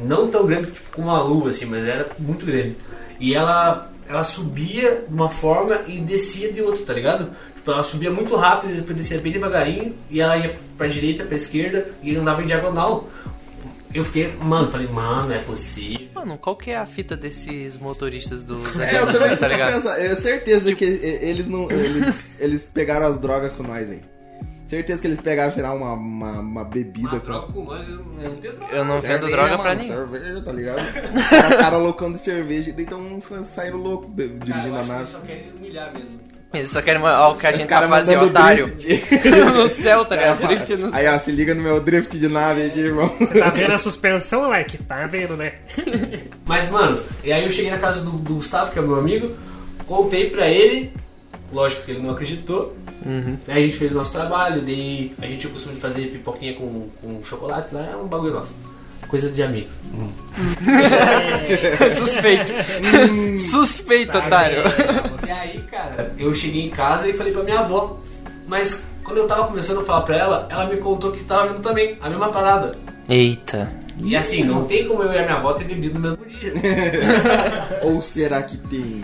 [0.02, 2.76] Não tão grande tipo como uma lua, assim, mas era muito grande.
[3.20, 7.30] E ela, ela subia de uma forma e descia de outra, tá ligado?
[7.54, 9.94] Tipo, ela subia muito rápido e depois descia bem devagarinho.
[10.10, 13.08] E ela ia pra direita, pra esquerda e andava em diagonal.
[13.92, 16.08] Eu fiquei, mano, falei, mano, é possível.
[16.14, 19.74] Mano, qual que é a fita desses motoristas dos É, eu também tá ligado?
[19.82, 19.96] pensando.
[19.98, 21.70] Eu certeza que e- eles não.
[21.70, 24.02] Eles, eles pegaram as drogas com nós, velho.
[24.68, 27.24] Certeza que eles pegaram, será, uma, uma, uma bebida Uma com.
[27.24, 28.76] troca com eu não tenho droga.
[28.76, 29.96] Eu não vendo droga pra mano, ninguém.
[29.96, 30.92] Cerveja, tá ligado?
[31.30, 34.88] Cara, cara loucão de cerveja, daí então saíram louco be- Cara, dirigindo eu a acho
[34.90, 35.00] que nave.
[35.00, 36.20] eles só querem humilhar mesmo.
[36.52, 38.66] Eles só querem ó, o que a gente tá fazendo, otário.
[39.54, 40.38] no céu, tá ligado?
[40.40, 41.14] Cara, Drift no Aí, céu.
[41.14, 43.08] ó, se liga no meu drift de nave aqui, irmão.
[43.08, 44.76] Tá vendo a suspensão, moleque?
[44.78, 45.54] Tá vendo, né?
[46.46, 48.96] Mas, mano, e aí eu cheguei na casa do, do Gustavo, que é o meu
[48.96, 49.34] amigo,
[49.86, 50.92] contei pra ele,
[51.52, 52.76] lógico que ele não acreditou.
[53.46, 56.08] Aí a gente fez o nosso trabalho, daí a gente tinha o costume de fazer
[56.08, 58.56] pipoquinha com, com chocolate lá, é um bagulho nosso.
[59.06, 59.74] Coisa de amigos.
[61.98, 62.52] Suspeito.
[63.38, 64.64] Suspeito, otário.
[65.26, 67.98] E aí, cara, eu cheguei em casa e falei pra minha avó.
[68.46, 71.60] Mas quando eu tava começando a falar pra ela, ela me contou que tava vendo
[71.60, 72.72] também, a mesma parada.
[73.08, 73.72] Eita.
[74.00, 76.52] E assim, não tem como eu e a minha avó ter bebido no mesmo dia.
[77.82, 79.02] Ou será que tem?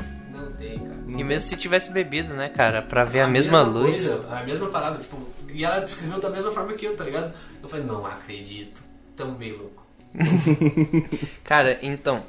[1.21, 2.83] E mesmo se tivesse bebido, né, cara?
[2.83, 4.09] Pra ver a, mesma, luz.
[4.09, 5.19] Coisa, a mesma parada, tipo,
[5.53, 7.33] e ela descreveu da mesma forma que eu, tá ligado?
[7.63, 8.83] Eu falei, não acredito,
[9.17, 9.85] tamo bem louco.
[11.45, 12.23] Cara, então,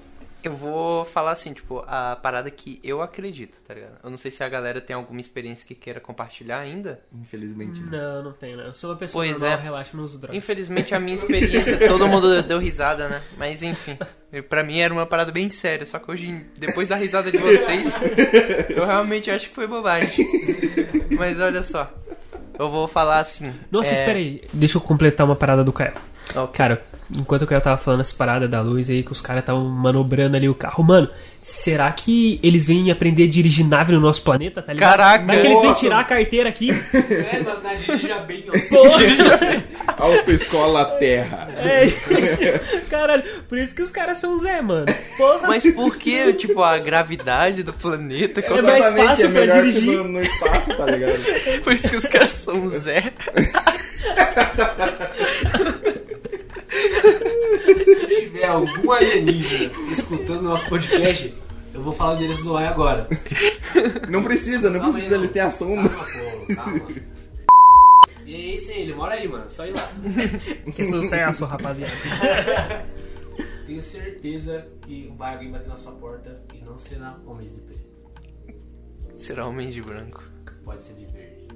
[0.47, 3.97] eu vou falar assim, tipo, a parada que eu acredito, tá ligado?
[4.03, 7.01] Eu não sei se a galera tem alguma experiência que queira compartilhar ainda.
[7.13, 7.81] Infelizmente.
[7.81, 8.05] não.
[8.05, 8.67] Não, não tenho, né?
[8.67, 9.61] Eu sou uma pessoa Pois normal, é.
[9.61, 10.37] relaxa, não uso drogas.
[10.37, 13.21] Infelizmente a minha experiência, todo mundo deu risada, né?
[13.37, 13.97] Mas enfim,
[14.49, 17.95] pra mim era uma parada bem séria, só que hoje, depois da risada de vocês,
[18.69, 20.25] eu realmente acho que foi bobagem.
[21.17, 21.91] Mas olha só,
[22.57, 23.53] eu vou falar assim.
[23.71, 23.93] Nossa, é...
[23.93, 24.41] espera aí.
[24.53, 25.93] Deixa eu completar uma parada do Caio.
[26.35, 26.53] Ok.
[26.53, 26.83] Cara,
[27.14, 30.36] enquanto o Caio tava falando essa parada da luz aí, que os caras estavam manobrando
[30.38, 31.10] ali o carro, mano,
[31.41, 34.91] será que eles vêm aprender a dirigir nave no nosso planeta, tá ligado?
[34.97, 35.26] Caraca!
[35.26, 36.72] Será que eles vêm tirar a carteira aqui?
[36.72, 40.03] É, na, na dirija bem, ó.
[40.03, 41.49] Autoescola Terra.
[41.58, 41.91] É,
[42.89, 44.86] caralho, por isso que os caras são Zé, mano.
[45.18, 45.47] Porra.
[45.47, 48.41] Mas por que, tipo, a gravidade do planeta?
[48.41, 49.97] É mais Exatamente, fácil é pra dirigir.
[49.97, 51.14] no, no espaço, tá ligado?
[51.64, 53.14] Por isso que os caras são Zé.
[57.86, 61.34] Se tiver algum alienígena escutando nosso podcast,
[61.73, 63.07] eu vou falar deles no ar agora.
[64.09, 65.89] Não precisa, não Calma precisa, aí, eles têm a sonda.
[65.89, 66.88] Calma, pô, calma.
[68.26, 69.49] E é isso aí, ele mora aí, mano.
[69.49, 69.91] Só ir lá.
[70.73, 71.93] Que sucesso, rapaziada.
[73.65, 77.86] Tenho certeza que vai alguém bater na sua porta e não será homens de preto.
[79.15, 80.23] Será homem de branco.
[80.63, 81.47] Pode ser de verde.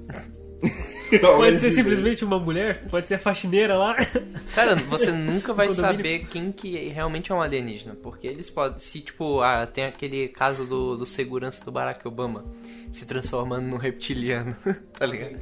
[1.20, 2.84] Pode ser simplesmente uma mulher?
[2.88, 3.96] Pode ser a faxineira lá?
[4.54, 7.96] Cara, você nunca vai saber quem que realmente é um alienígena.
[8.00, 8.78] Porque eles podem.
[8.78, 12.44] Se, tipo, ah, tem aquele caso do, do segurança do Barack Obama
[12.90, 14.56] se transformando num reptiliano,
[14.98, 15.38] tá ligado?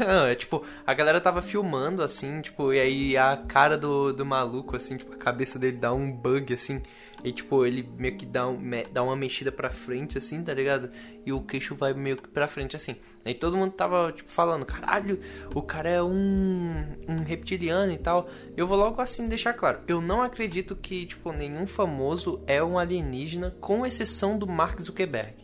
[0.00, 4.24] Não, é tipo, a galera tava filmando assim, tipo, e aí a cara do, do
[4.24, 6.82] maluco, assim, tipo, a cabeça dele dá um bug assim.
[7.22, 10.54] E tipo, ele meio que dá, um, me- dá uma mexida pra frente, assim, tá
[10.54, 10.90] ligado?
[11.26, 12.96] E o queixo vai meio que pra frente, assim.
[13.26, 15.20] Aí todo mundo tava, tipo, falando, caralho,
[15.54, 18.26] o cara é um, um reptiliano e tal.
[18.56, 19.80] Eu vou logo assim deixar claro.
[19.86, 25.34] Eu não acredito que, tipo, nenhum famoso é um alienígena, com exceção do Mark Zuckerberg.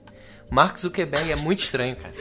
[0.50, 2.14] Mark Zuckerberg é muito estranho, cara.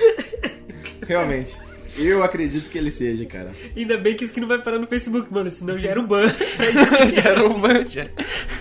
[1.07, 1.57] Realmente.
[1.97, 3.51] Eu acredito que ele seja, cara.
[3.75, 6.05] Ainda bem que isso aqui não vai parar no Facebook, mano, senão já era um
[6.05, 6.27] ban.
[7.13, 8.11] Já era um manja.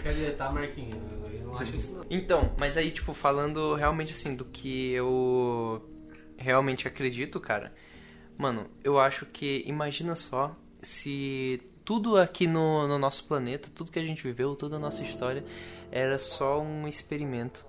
[0.02, 0.96] Quer deletar, Marquinhos?
[1.32, 2.04] Eu não acho isso não.
[2.08, 5.84] Então, mas aí, tipo, falando realmente assim do que eu
[6.36, 7.72] realmente acredito, cara.
[8.38, 13.98] Mano, eu acho que imagina só se tudo aqui no, no nosso planeta, tudo que
[13.98, 15.44] a gente viveu, toda a nossa história
[15.90, 17.66] era só um experimento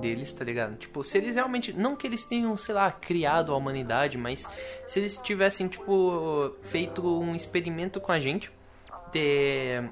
[0.00, 0.76] deles, tá ligado?
[0.76, 1.72] Tipo, se eles realmente.
[1.72, 4.48] Não que eles tenham, sei lá, criado a humanidade, mas
[4.86, 8.50] se eles tivessem, tipo, feito um experimento com a gente,
[9.10, 9.90] ter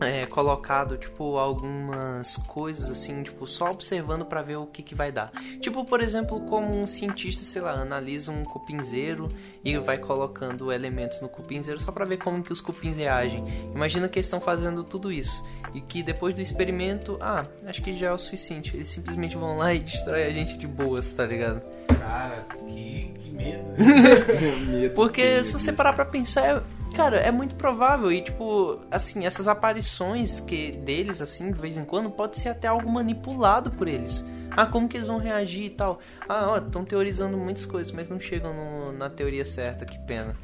[0.00, 5.10] é, colocado, tipo, algumas coisas assim, tipo, só observando pra ver o que, que vai
[5.10, 5.30] dar.
[5.60, 9.28] Tipo, por exemplo, como um cientista, sei lá, analisa um cupinzeiro
[9.64, 13.44] e vai colocando elementos no cupinzeiro só pra ver como que os cupins reagem.
[13.74, 15.44] Imagina que eles estão fazendo tudo isso.
[15.72, 18.76] E que depois do experimento, ah, acho que já é o suficiente.
[18.76, 21.62] Eles simplesmente vão lá e destroem a gente de boas, tá ligado?
[21.98, 23.64] Cara, que, que medo.
[24.68, 26.62] Medo, Porque medo se você parar pra pensar, é-
[26.94, 28.10] cara, é muito provável.
[28.12, 32.68] E, tipo, assim, essas aparições que deles, assim, de vez em quando, pode ser até
[32.68, 34.24] algo manipulado por eles.
[34.56, 35.98] Ah, como que eles vão reagir e tal.
[36.28, 40.36] Ah, ó, estão teorizando muitas coisas, mas não chegam no- na teoria certa, que pena.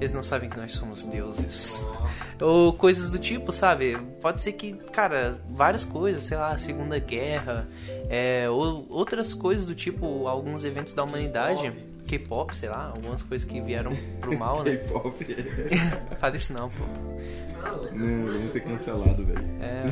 [0.00, 1.84] Eles não sabem que nós somos deuses.
[2.40, 3.98] Ou coisas do tipo, sabe?
[4.22, 7.66] Pode ser que, cara, várias coisas, sei lá, Segunda Guerra,
[8.08, 11.70] é, ou outras coisas do tipo, alguns eventos da humanidade.
[12.08, 13.90] K-pop, sei lá, algumas coisas que vieram
[14.20, 14.76] pro mal, né?
[14.76, 15.24] K-pop.
[16.18, 16.84] Fala isso não, pô.
[17.92, 19.44] Não, vamos ser cancelado, velho.
[19.60, 19.82] É.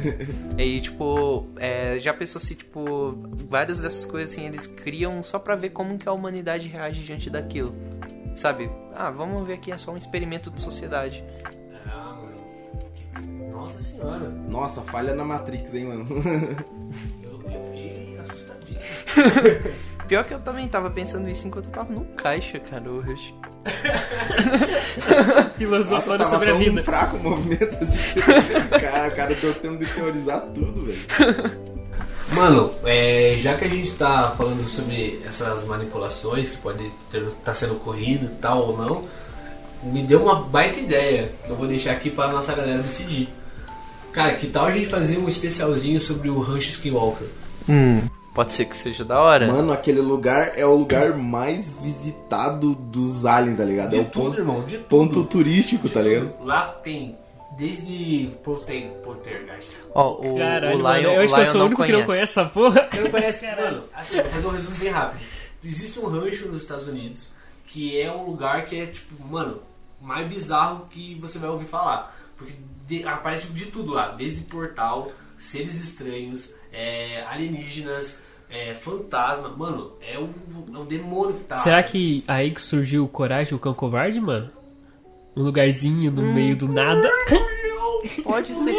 [0.57, 5.39] E aí, tipo, é, já pensou se, tipo, várias dessas coisas assim, eles criam só
[5.39, 7.75] pra ver como que a humanidade reage diante daquilo.
[8.35, 8.71] Sabe?
[8.95, 11.23] Ah, vamos ver aqui, é só um experimento de sociedade.
[11.87, 13.51] Ah, mano.
[13.51, 14.29] Nossa senhora.
[14.29, 16.07] Nossa, falha na Matrix, hein, mano.
[17.23, 19.77] Eu, eu fiquei assustadíssimo.
[20.09, 23.35] Pior que eu também tava pensando isso enquanto eu tava no caixa, cara, hoje.
[25.59, 26.83] Filosofando sobre a vida.
[26.85, 27.99] fraco o movimento assim.
[28.81, 31.67] cara, cara deu tempo de teorizar tudo, velho.
[32.35, 37.55] Mano, é, já que a gente tá falando sobre essas manipulações que podem estar tá
[37.55, 39.05] sendo ocorrido tal ou não,
[39.83, 43.29] me deu uma baita ideia que eu vou deixar aqui para nossa galera decidir.
[44.13, 47.27] Cara, que tal a gente fazer um especialzinho sobre o Rancho Skinwalker?
[47.69, 48.03] Hum,
[48.37, 49.51] pode ser que seja da hora.
[49.51, 53.91] Mano, aquele lugar é o lugar mais visitado dos aliens, tá ligado?
[53.91, 55.29] De é o tudo, ponto, irmão, de ponto tudo.
[55.29, 56.09] turístico, De tá tudo.
[56.11, 56.45] ligado?
[56.45, 57.17] Lá tem
[57.57, 59.71] desde Polter, Poltergeist.
[59.95, 61.99] Ó, o, Caralho, o mano, Lion, eu acho que eu sou o único que conhece.
[62.01, 62.89] não conhece essa porra.
[62.93, 63.47] Você não conhece?
[63.57, 65.21] Mano, assim, vou fazer um resumo bem rápido.
[65.65, 67.35] Existe um rancho nos Estados Unidos
[67.67, 69.61] que é um lugar que é, tipo, mano,
[70.01, 72.15] mais bizarro que você vai ouvir falar.
[72.37, 72.53] Porque
[72.87, 78.19] de- aparece de tudo lá, desde portal, seres estranhos, é, alienígenas,
[78.51, 79.49] é, fantasma.
[79.49, 80.29] Mano, é o,
[80.75, 81.57] é o demônio que tá.
[81.57, 84.51] Será que aí que surgiu o Coragem, o Cão Covarde, mano?
[85.37, 87.11] Um lugarzinho no meio do nada.
[88.23, 88.75] Pode ser.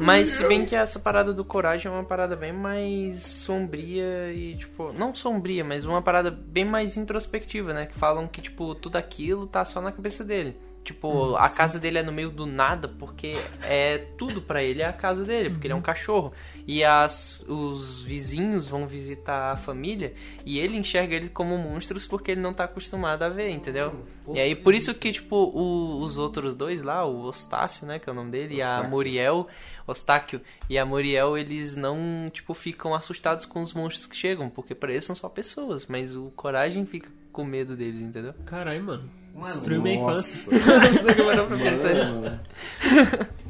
[0.00, 4.56] Mas se bem que essa parada do coragem é uma parada bem mais sombria e,
[4.56, 7.86] tipo, não sombria, mas uma parada bem mais introspectiva, né?
[7.86, 10.56] Que falam que, tipo, tudo aquilo tá só na cabeça dele.
[10.84, 13.32] Tipo, a casa dele é no meio do nada porque
[13.62, 16.32] é tudo pra ele é a casa dele, porque ele é um cachorro.
[16.66, 20.14] E as, os vizinhos vão visitar a família
[20.46, 23.92] e ele enxerga eles como monstros porque ele não tá acostumado a ver, entendeu?
[24.32, 28.08] E aí por isso que, tipo, o- os outros dois lá, o Ostácio, né, que
[28.08, 28.90] é o nome dele, e a Ostáquio.
[28.90, 29.48] Muriel,
[29.86, 30.40] Ostáquio
[30.70, 34.92] e a Muriel, eles não, tipo, ficam assustados com os monstros que chegam, porque pra
[34.92, 38.34] eles são só pessoas, mas o Coragem fica com medo deles, entendeu?
[38.44, 39.10] Caralho, mano.
[39.34, 40.38] Mano, Destruiu minha infância.
[41.24, 41.48] Mano,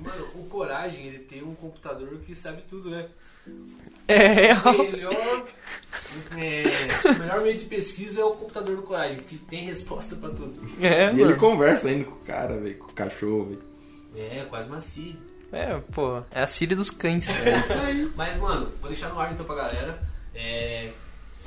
[0.01, 3.07] mano, o Coragem, ele tem um computador que sabe tudo, né?
[4.09, 4.73] É real.
[4.79, 5.47] Melhor,
[6.37, 6.63] é,
[7.09, 10.61] o melhor meio de pesquisa é o computador do Coragem, que tem resposta pra tudo.
[10.81, 11.37] É, E ele mano.
[11.37, 13.63] conversa ainda com o cara, velho, com o cachorro, velho.
[14.15, 15.17] É, quase macio.
[15.53, 16.23] É, pô.
[16.31, 17.29] É a Siri dos cães.
[17.45, 18.13] É isso aí.
[18.17, 20.03] Mas, mano, vou deixar no ar então pra galera.
[20.35, 20.91] É,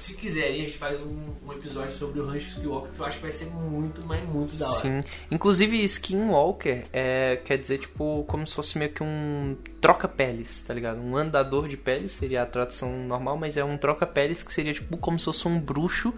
[0.06, 3.18] se quiserem, a gente faz um, um episódio sobre o Rancho Skywalker, que eu acho
[3.18, 4.80] que vai ser muito, mas muito da hora.
[4.82, 5.04] Sim.
[5.32, 11.00] Inclusive, Skinwalker é, quer dizer, tipo, como se fosse meio que um troca-peles, tá ligado?
[11.00, 14.96] Um andador de peles seria a tradução normal, mas é um troca-peles que seria, tipo,
[14.98, 16.14] como se fosse um bruxo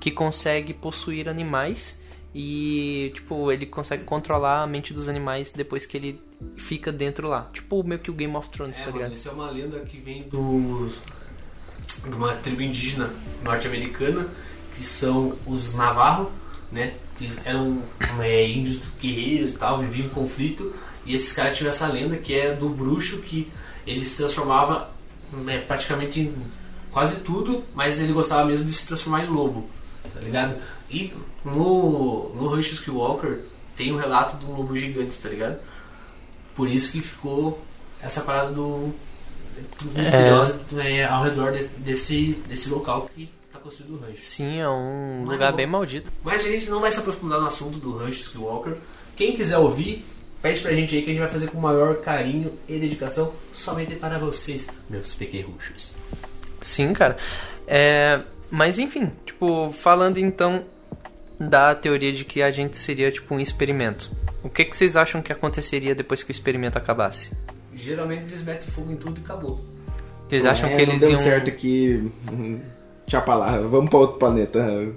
[0.00, 2.00] que consegue possuir animais
[2.34, 6.20] e, tipo, ele consegue controlar a mente dos animais depois que ele
[6.56, 7.50] fica dentro lá.
[7.52, 9.12] Tipo, meio que o Game of Thrones, É, tá mano, ligado?
[9.12, 10.98] isso é uma lenda que vem dos,
[12.04, 13.10] de uma tribo indígena
[13.42, 14.28] norte-americana,
[14.74, 16.30] que são os Navarro,
[16.70, 16.94] né?
[17.18, 17.82] Que eram
[18.20, 20.74] é, índios guerreiros e tal, viviam em conflito.
[21.04, 23.50] E esses caras tinham essa lenda que é do bruxo que
[23.86, 24.90] ele se transformava
[25.32, 26.34] né, praticamente em
[26.90, 29.68] quase tudo, mas ele gostava mesmo de se transformar em lobo,
[30.12, 30.56] tá ligado?
[30.90, 31.12] E
[31.44, 33.40] no, no Rancho Skywalker
[33.74, 35.58] tem um relato de um lobo gigante, tá ligado?
[36.54, 37.64] Por isso que ficou
[38.00, 38.94] essa parada do
[39.94, 44.22] misteriosa né, ao redor desse, desse, local que tá construído o rancho.
[44.22, 46.10] Sim, é um Mas lugar bem maldito.
[46.24, 48.76] Mas a gente não vai se aprofundar no assunto do Rancho Skywalker.
[49.16, 50.04] Quem quiser ouvir,
[50.40, 53.32] pede pra gente aí que a gente vai fazer com o maior carinho e dedicação
[53.52, 55.92] somente para vocês, meus pequerruchos.
[56.60, 57.16] Sim, cara.
[57.66, 60.64] É, mas enfim, tipo, falando então
[61.38, 64.10] da teoria de que a gente seria tipo um experimento.
[64.42, 67.36] O que, que vocês acham que aconteceria depois que o experimento acabasse?
[67.74, 69.60] Geralmente eles metem fogo em tudo e acabou.
[70.28, 71.22] Vocês acham É, que eles não deu iam.
[71.22, 71.50] certo
[72.32, 72.60] hum,
[73.06, 74.94] Tchapa lá, vamos pra outro planeta.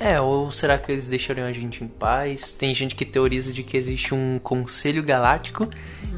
[0.00, 2.52] É, ou será que eles deixariam a gente em paz?
[2.52, 5.68] Tem gente que teoriza de que existe um conselho galáctico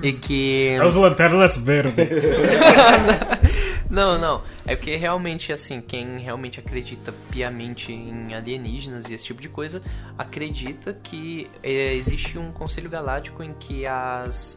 [0.03, 0.69] e que.
[0.69, 1.95] É os lanternas verdes.
[3.91, 4.43] Não, não.
[4.65, 9.83] É porque realmente, assim, quem realmente acredita piamente em alienígenas e esse tipo de coisa,
[10.17, 14.57] acredita que é, existe um conselho galáctico em que as,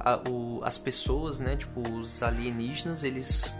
[0.00, 3.54] a- o- as pessoas, né, tipo, os alienígenas, eles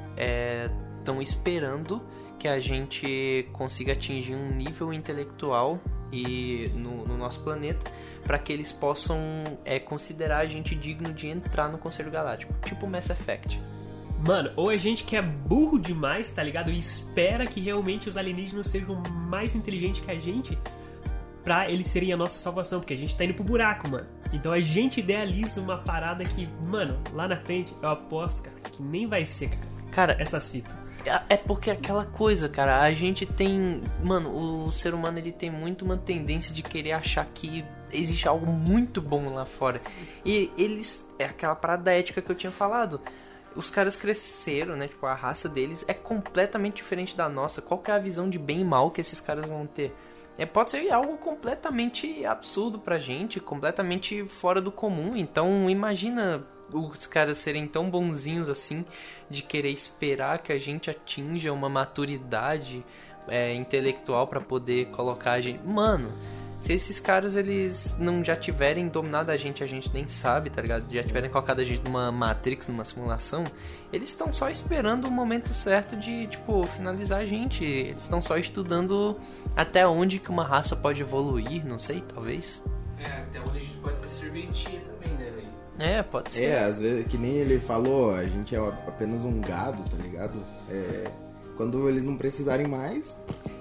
[0.98, 2.02] estão esperando
[2.38, 5.78] que a gente consiga atingir um nível intelectual
[6.12, 7.90] e no, no nosso planeta
[8.24, 9.18] para que eles possam
[9.64, 13.60] é, considerar a gente digno de entrar no Conselho Galáctico, tipo Mass Effect.
[14.26, 16.70] Mano, ou a gente que é burro demais, tá ligado?
[16.70, 20.58] E espera que realmente os alienígenas sejam mais inteligentes que a gente
[21.42, 24.06] pra eles serem a nossa salvação, porque a gente tá indo pro buraco, mano.
[24.32, 28.82] Então a gente idealiza uma parada que, mano, lá na frente, eu aposto, cara, que
[28.82, 30.72] nem vai ser, cara, Cara, essas fitas.
[31.28, 33.82] É porque aquela coisa, cara, a gente tem.
[34.02, 38.46] Mano, o ser humano ele tem muito uma tendência de querer achar que existe algo
[38.46, 39.80] muito bom lá fora.
[40.24, 41.06] E eles.
[41.18, 43.00] É aquela parada da ética que eu tinha falado.
[43.56, 44.88] Os caras cresceram, né?
[44.88, 47.62] Tipo, a raça deles é completamente diferente da nossa.
[47.62, 49.92] Qual que é a visão de bem e mal que esses caras vão ter?
[50.38, 55.14] É, pode ser algo completamente absurdo pra gente, completamente fora do comum.
[55.14, 58.84] Então, imagina os caras serem tão bonzinhos assim,
[59.28, 62.84] de querer esperar que a gente atinja uma maturidade
[63.28, 65.60] é, intelectual pra poder colocar a gente.
[65.66, 66.12] Mano,
[66.60, 70.60] se esses caras eles não já tiverem dominado a gente, a gente nem sabe, tá
[70.60, 70.84] ligado?
[70.92, 73.44] Já tiverem colocado a gente numa Matrix, numa simulação,
[73.90, 77.64] eles estão só esperando o momento certo de, tipo, finalizar a gente.
[77.64, 79.16] Eles estão só estudando
[79.56, 82.62] até onde que uma raça pode evoluir, não sei, talvez.
[82.98, 85.48] É, até onde a gente pode ter serventia também, né, velho?
[85.78, 86.44] É, pode ser.
[86.44, 90.38] É, às vezes, que nem ele falou, a gente é apenas um gado, tá ligado?
[90.68, 91.10] É,
[91.56, 93.16] quando eles não precisarem mais,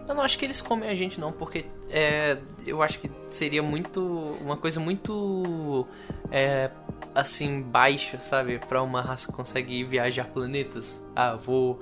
[0.10, 3.62] Eu não acho que eles comem a gente não, porque é, eu acho que seria
[3.62, 4.02] muito
[4.42, 5.86] uma coisa muito
[6.32, 6.72] é,
[7.14, 11.00] assim baixa, sabe, Pra uma raça conseguir viajar planetas.
[11.16, 11.80] Ah, vou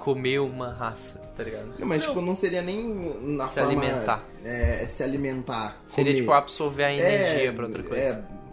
[0.00, 1.72] comer uma raça, tá ligado?
[1.78, 2.08] Não, mas Não.
[2.08, 2.84] tipo, não seria nem
[3.22, 3.68] na Se forma...
[3.70, 4.24] alimentar.
[4.44, 5.80] É, se alimentar.
[5.86, 6.20] Seria comer.
[6.20, 8.02] tipo absorver a energia é, pra outra coisa.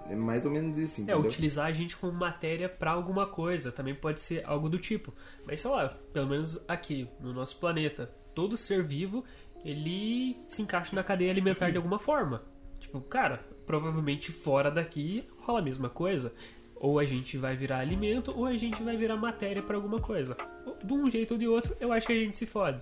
[0.08, 1.22] É, é mais ou menos isso, É, entendeu?
[1.22, 5.12] utilizar a gente como matéria pra alguma coisa, também pode ser algo do tipo.
[5.46, 8.10] Mas sei lá, pelo menos aqui, no nosso planeta,
[8.40, 9.26] todo ser vivo,
[9.66, 12.42] ele se encaixa na cadeia alimentar de alguma forma.
[12.80, 16.34] Tipo, cara, provavelmente fora daqui rola a mesma coisa.
[16.78, 20.38] Ou a gente vai virar alimento, ou a gente vai virar matéria pra alguma coisa.
[20.82, 22.82] De um jeito ou de outro, eu acho que a gente se fode.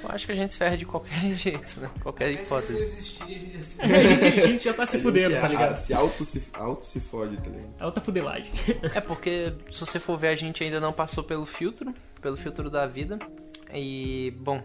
[0.00, 1.90] Eu acho que a gente se ferra de qualquer jeito, né?
[2.00, 2.82] Qualquer Mas se não hipótese.
[2.84, 5.76] existir, a gente a, gente, a gente já tá se fudendo, tá é- ligado?
[5.78, 7.74] Se auto se, auto se fode, tá ligado?
[7.80, 8.52] Alta fudelagem.
[8.94, 11.92] É porque, se você for ver, a gente ainda não passou pelo filtro,
[12.22, 13.18] pelo filtro da vida.
[13.74, 14.62] E, bom,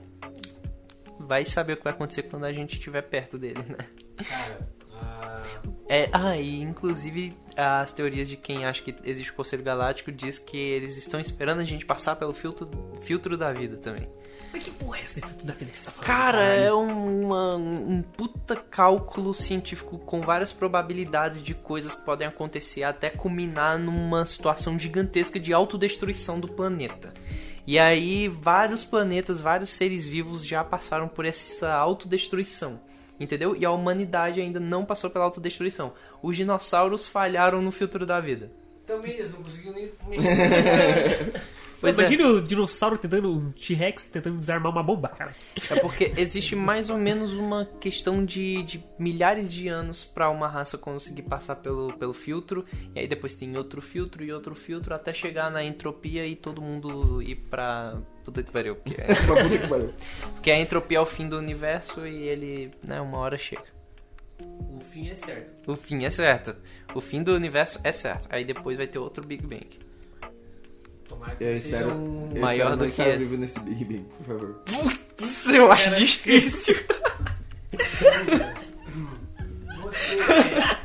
[1.20, 3.78] vai saber o que vai acontecer quando a gente estiver perto dele, né?
[4.24, 5.42] Cara, ah,
[5.88, 10.38] É, ah, e inclusive as teorias de quem acha que existe o Conselho Galáctico diz
[10.38, 12.70] que eles estão esperando a gente passar pelo filtro,
[13.02, 14.08] filtro da vida também.
[14.52, 16.08] Mas que porra é essa de da vida que você tá falando?
[16.08, 22.84] Cara, é uma, um puta cálculo científico com várias probabilidades de coisas que podem acontecer
[22.84, 27.14] até culminar numa situação gigantesca de autodestruição do planeta.
[27.70, 32.82] E aí, vários planetas, vários seres vivos já passaram por essa autodestruição.
[33.20, 33.56] Entendeu?
[33.56, 35.94] E a humanidade ainda não passou pela autodestruição.
[36.20, 38.52] Os dinossauros falharam no filtro da vida.
[38.88, 41.44] também eles não conseguiram nem mexer.
[41.80, 42.02] Pois é.
[42.02, 45.34] Imagina o dinossauro tentando, um T-Rex tentando desarmar uma bomba, cara.
[45.72, 50.48] É porque existe mais ou menos uma questão de, de milhares de anos pra uma
[50.48, 54.94] raça conseguir passar pelo, pelo filtro, e aí depois tem outro filtro e outro filtro
[54.94, 57.98] até chegar na entropia e todo mundo ir pra.
[58.26, 58.76] Puta que pariu.
[58.76, 59.94] Porque, é- Uma puta que pariu.
[60.36, 63.64] porque a entropia é o fim do universo e ele, né, uma hora chega.
[64.40, 65.72] o fim é certo.
[65.72, 66.56] O fim é certo.
[66.94, 68.28] O fim do universo é certo.
[68.30, 69.68] Aí depois vai ter outro Big Bang.
[71.40, 72.32] Eu espero, um.
[72.36, 73.18] eu Maior espero do que esse.
[73.18, 74.62] vivo nesse Big Bang, por favor.
[75.18, 76.76] Putz, eu acho difícil.
[79.82, 80.80] Você é.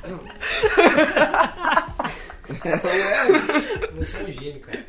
[3.96, 4.84] Você é um gênio, cara.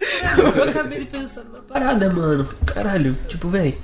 [0.58, 2.48] Eu acabei de pensar numa parada, mano.
[2.66, 3.78] Caralho, tipo, véi.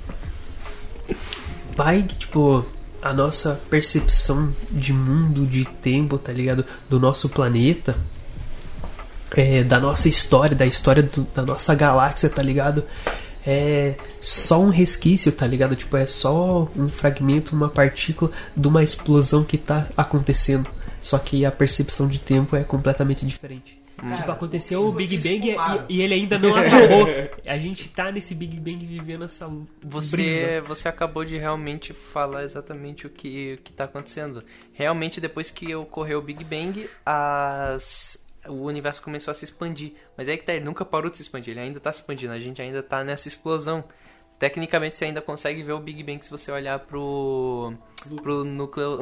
[1.76, 2.66] Vai que, tipo,
[3.00, 6.64] a nossa percepção de mundo, de tempo, tá ligado?
[6.88, 7.96] Do nosso planeta.
[9.36, 12.84] É, da nossa história, da história do- da nossa galáxia, tá ligado?
[13.44, 15.74] É só um resquício, tá ligado?
[15.74, 20.70] Tipo, é só um fragmento, uma partícula de uma explosão que tá acontecendo.
[21.00, 23.80] Só que a percepção de tempo é completamente diferente.
[24.16, 25.50] tipo, aconteceu o Big Bang
[25.88, 27.08] e, e ele ainda não acabou.
[27.44, 29.50] A gente tá nesse Big Bang vivendo essa
[29.82, 30.60] Você, brisa.
[30.62, 34.44] você acabou de realmente falar exatamente o que, o que tá acontecendo.
[34.72, 39.94] Realmente, depois que ocorreu o Big Bang, as, o universo começou a se expandir.
[40.16, 42.32] Mas aí que tá, ele nunca parou de se expandir, ele ainda tá se expandindo,
[42.32, 43.84] a gente ainda tá nessa explosão.
[44.38, 47.72] Tecnicamente, você ainda consegue ver o Big Bang se você olhar pro,
[48.22, 48.98] pro núcleo.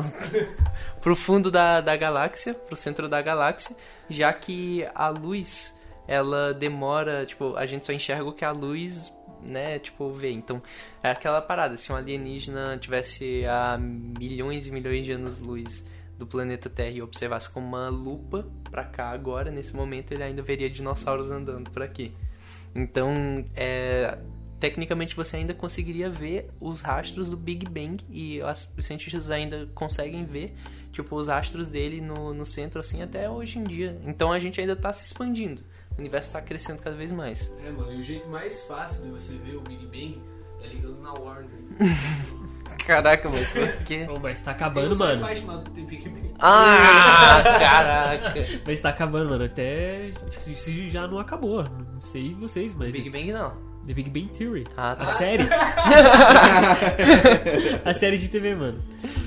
[1.01, 3.74] pro fundo da, da galáxia, pro centro da galáxia,
[4.09, 5.74] já que a luz
[6.07, 9.11] ela demora, tipo, a gente só enxerga o que a luz,
[9.41, 10.30] né, tipo, vê.
[10.30, 10.62] Então,
[11.03, 15.86] é aquela parada, se um alienígena tivesse a milhões e milhões de anos-luz
[16.20, 20.42] do planeta Terra e observasse com uma lupa pra cá agora, nesse momento, ele ainda
[20.42, 22.12] veria dinossauros andando por aqui.
[22.74, 24.16] Então, é,
[24.60, 29.66] tecnicamente você ainda conseguiria ver os rastros do Big Bang e as- os cientistas ainda
[29.74, 30.54] conseguem ver
[30.92, 33.98] tipo os rastros dele no, no centro assim até hoje em dia.
[34.04, 35.62] Então a gente ainda tá se expandindo.
[35.96, 37.50] O universo está crescendo cada vez mais.
[37.64, 40.20] É, mano, e o jeito mais fácil de você ver o Big Bang
[40.62, 41.50] é ligando na Warner.
[42.87, 44.05] Caraca, mas por quê?
[44.07, 45.26] Pô, mas tá Tem acabando, um mano.
[46.39, 48.47] Ah, caraca.
[48.66, 49.45] Mas tá acabando, mano.
[49.45, 50.11] Até.
[50.26, 51.62] acho que Se já não acabou.
[51.64, 52.93] Não sei vocês, mas.
[52.93, 53.53] Big Bang não.
[53.87, 54.66] The Big Bang Theory.
[54.76, 55.11] Ah, A tá.
[55.11, 55.49] série.
[57.85, 58.78] a série de TV, mano.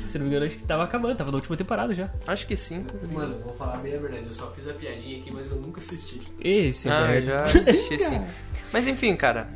[0.05, 1.15] Se não me engano, acho que tava acabando.
[1.15, 2.09] Tava na última temporada já.
[2.27, 2.85] Acho que sim.
[3.11, 5.79] Mano, vou falar bem a verdade, eu só fiz a piadinha aqui, mas eu nunca
[5.79, 6.21] assisti.
[6.39, 8.21] Esse, Ah, eu já assisti sim.
[8.73, 9.47] Mas enfim, cara.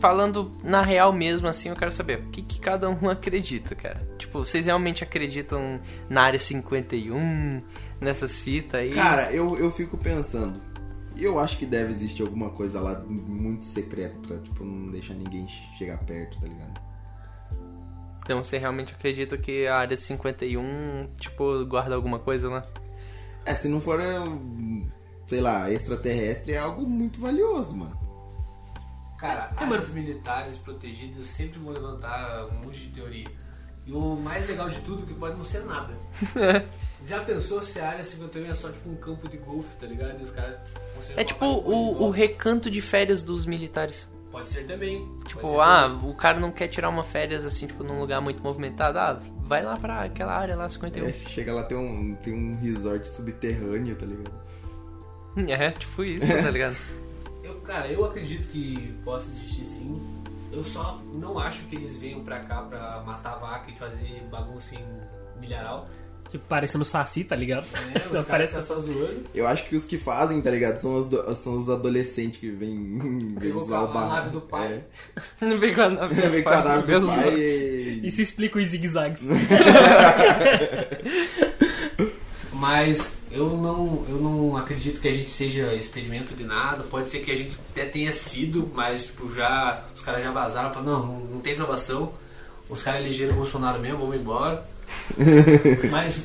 [0.00, 4.00] Falando na real mesmo, assim, eu quero saber o que, que cada um acredita, cara.
[4.18, 5.78] Tipo, vocês realmente acreditam
[6.08, 7.62] na área 51,
[8.00, 8.90] nessas fitas aí?
[8.90, 10.58] Cara, eu, eu fico pensando.
[11.18, 15.46] Eu acho que deve existir alguma coisa lá muito secreta pra, tipo, não deixar ninguém
[15.76, 16.80] chegar perto, tá ligado?
[18.24, 22.64] Então você realmente acredita que a área 51, tipo, guarda alguma coisa lá?
[23.44, 24.00] É, se não for,
[25.26, 28.09] sei lá, extraterrestre é algo muito valioso, mano.
[29.20, 33.28] Cara, É, áreas militares protegidas sempre vão levantar um monte de teoria.
[33.86, 35.92] E o mais legal de tudo é que pode não ser nada.
[37.06, 40.18] Já pensou se a área 51 é só tipo um campo de golfe, tá ligado?
[40.20, 40.58] E os caras
[40.94, 44.08] vão ser É tipo o, o recanto de férias dos militares.
[44.30, 45.06] Pode ser também.
[45.26, 46.10] Tipo, ser ah, também.
[46.10, 48.98] o cara não quer tirar uma férias assim, tipo, num lugar muito movimentado.
[48.98, 51.08] Ah, vai lá pra aquela área lá, 51.
[51.08, 54.32] É, se chega lá tem um, tem um resort subterrâneo, tá ligado?
[55.48, 56.76] É, tipo isso, tá ligado?
[57.70, 60.02] Cara, eu acredito que possa existir sim.
[60.50, 64.74] Eu só não acho que eles venham pra cá pra matar vaca e fazer bagunça
[64.74, 64.84] em
[65.40, 65.88] milharal.
[66.28, 67.64] Tipo, parecendo saci, tá ligado?
[67.70, 67.92] Né?
[68.04, 69.24] Os caras parece ficam só zoando.
[69.32, 70.80] Eu acho que os que fazem, tá ligado?
[70.80, 72.98] São os, do- são os adolescentes que vêm
[73.64, 74.82] zoar o com a nave do pai.
[75.40, 76.28] Não vem com a nave É.
[76.28, 78.00] Vem com a nave do pai do- e...
[78.04, 79.28] Isso explica os zigue-zagues.
[82.52, 86.82] Mas eu não, eu não acredito que a gente seja experimento de nada.
[86.84, 90.72] Pode ser que a gente até tenha sido, mas tipo, já os caras já vazaram,
[90.72, 92.12] falaram, não, não, não tem salvação.
[92.68, 94.64] Os caras elegeram o Bolsonaro mesmo, vamos embora.
[95.90, 96.24] Mas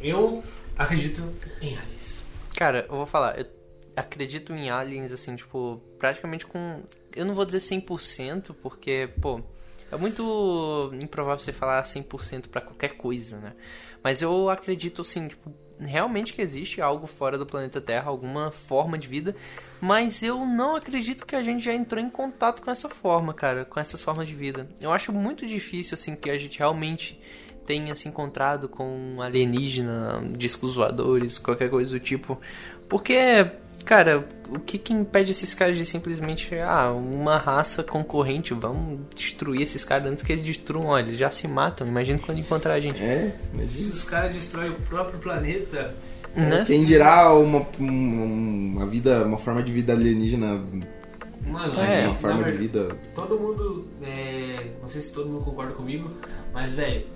[0.00, 0.42] eu
[0.76, 1.22] acredito
[1.60, 2.18] em aliens.
[2.56, 3.46] Cara, eu vou falar, eu
[3.96, 6.82] acredito em aliens, assim, tipo, praticamente com.
[7.14, 9.40] Eu não vou dizer 100%, porque, pô,
[9.90, 13.52] é muito improvável você falar 100% pra qualquer coisa, né?
[14.02, 18.98] Mas eu acredito, assim, tipo, realmente que existe algo fora do planeta Terra, alguma forma
[18.98, 19.36] de vida,
[19.80, 23.64] mas eu não acredito que a gente já entrou em contato com essa forma, cara,
[23.64, 24.68] com essas formas de vida.
[24.80, 27.20] Eu acho muito difícil, assim, que a gente realmente
[27.66, 32.40] tenha se encontrado com alienígena, discos voadores, qualquer coisa do tipo,
[32.88, 33.50] porque
[33.86, 39.62] Cara, o que, que impede esses caras de simplesmente, ah, uma raça concorrente, vamos destruir
[39.62, 42.80] esses caras antes que eles destruam, ó, eles já se matam, imagina quando encontrar a
[42.80, 43.00] gente.
[43.02, 43.94] É, Se imagina.
[43.94, 45.94] os caras destroem o próprio planeta,
[46.34, 46.64] Né?
[46.66, 50.60] Quem dirá uma, um- uma vida, uma forma de vida alienígena,
[51.46, 52.58] mano, É, uma forma na de verdade,
[52.88, 52.96] vida.
[53.14, 56.10] todo mundo, é, não sei se todo mundo concorda comigo,
[56.52, 57.06] mas, velho,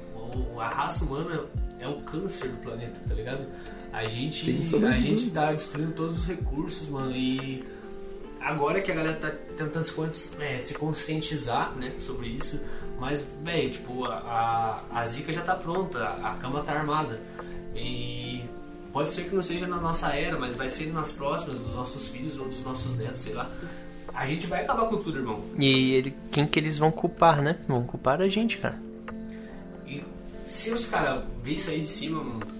[0.58, 1.42] a raça humana
[1.78, 3.44] é o câncer do planeta, tá ligado?
[3.92, 7.64] A gente, Sim, a gente tá destruindo todos os recursos, mano, e
[8.40, 9.82] agora que a galera tá tentando
[10.14, 12.60] se, é, se conscientizar, né, sobre isso,
[13.00, 17.20] mas, velho, tipo, a, a, a zica já tá pronta, a cama tá armada,
[17.74, 18.42] e
[18.92, 22.08] pode ser que não seja na nossa era, mas vai ser nas próximas, dos nossos
[22.08, 23.50] filhos ou dos nossos netos, sei lá.
[24.14, 25.42] A gente vai acabar com tudo, irmão.
[25.58, 27.58] E ele, quem que eles vão culpar, né?
[27.66, 28.78] Vão culpar a gente, cara.
[29.86, 30.02] E
[30.46, 32.59] se os caras verem isso aí de cima, mano,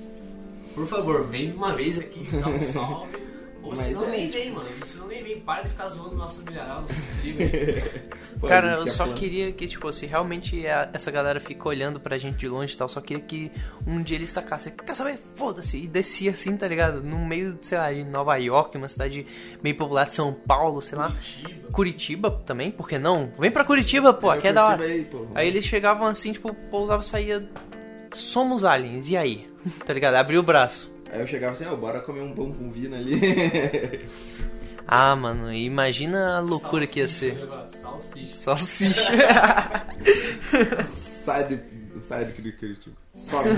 [0.74, 3.30] por favor, vem uma vez aqui, dá um salve.
[3.62, 4.66] Ou Mas senão é, nem vem, mano.
[4.86, 5.38] Senão nem vem.
[5.40, 6.96] Para de ficar zoando nossos milharal, nossos
[8.48, 12.38] Cara, eu só queria que, tipo, se realmente a- essa galera fica olhando pra gente
[12.38, 13.52] de longe e tal, só queria que
[13.86, 15.18] um dia eles tacassem, quer saber?
[15.34, 17.02] Foda-se, e descia assim, tá ligado?
[17.02, 19.26] No meio, sei lá, de Nova York, uma cidade
[19.62, 21.08] meio popular de São Paulo, sei lá.
[21.10, 21.70] Curitiba.
[21.70, 23.30] Curitiba também, por que não?
[23.38, 24.84] Vem pra Curitiba, pô, aqui é da hora.
[24.84, 25.06] Aí.
[25.34, 27.46] Aí eles chegavam assim, tipo, pousavam, saía.
[28.12, 29.46] Somos aliens, e aí?
[29.86, 30.14] Tá ligado?
[30.14, 30.90] Abriu o braço.
[31.12, 33.20] Aí eu chegava assim, ó, bora comer um pão com vina ali.
[34.92, 37.46] Ah, mano, imagina a loucura que ia Salsicha, ser.
[37.46, 37.68] né?
[37.68, 38.34] Salsicha.
[38.34, 39.86] Salsicha.
[40.90, 41.60] sai de,
[42.02, 42.96] sai de Curitiba.
[43.14, 43.50] Sobe.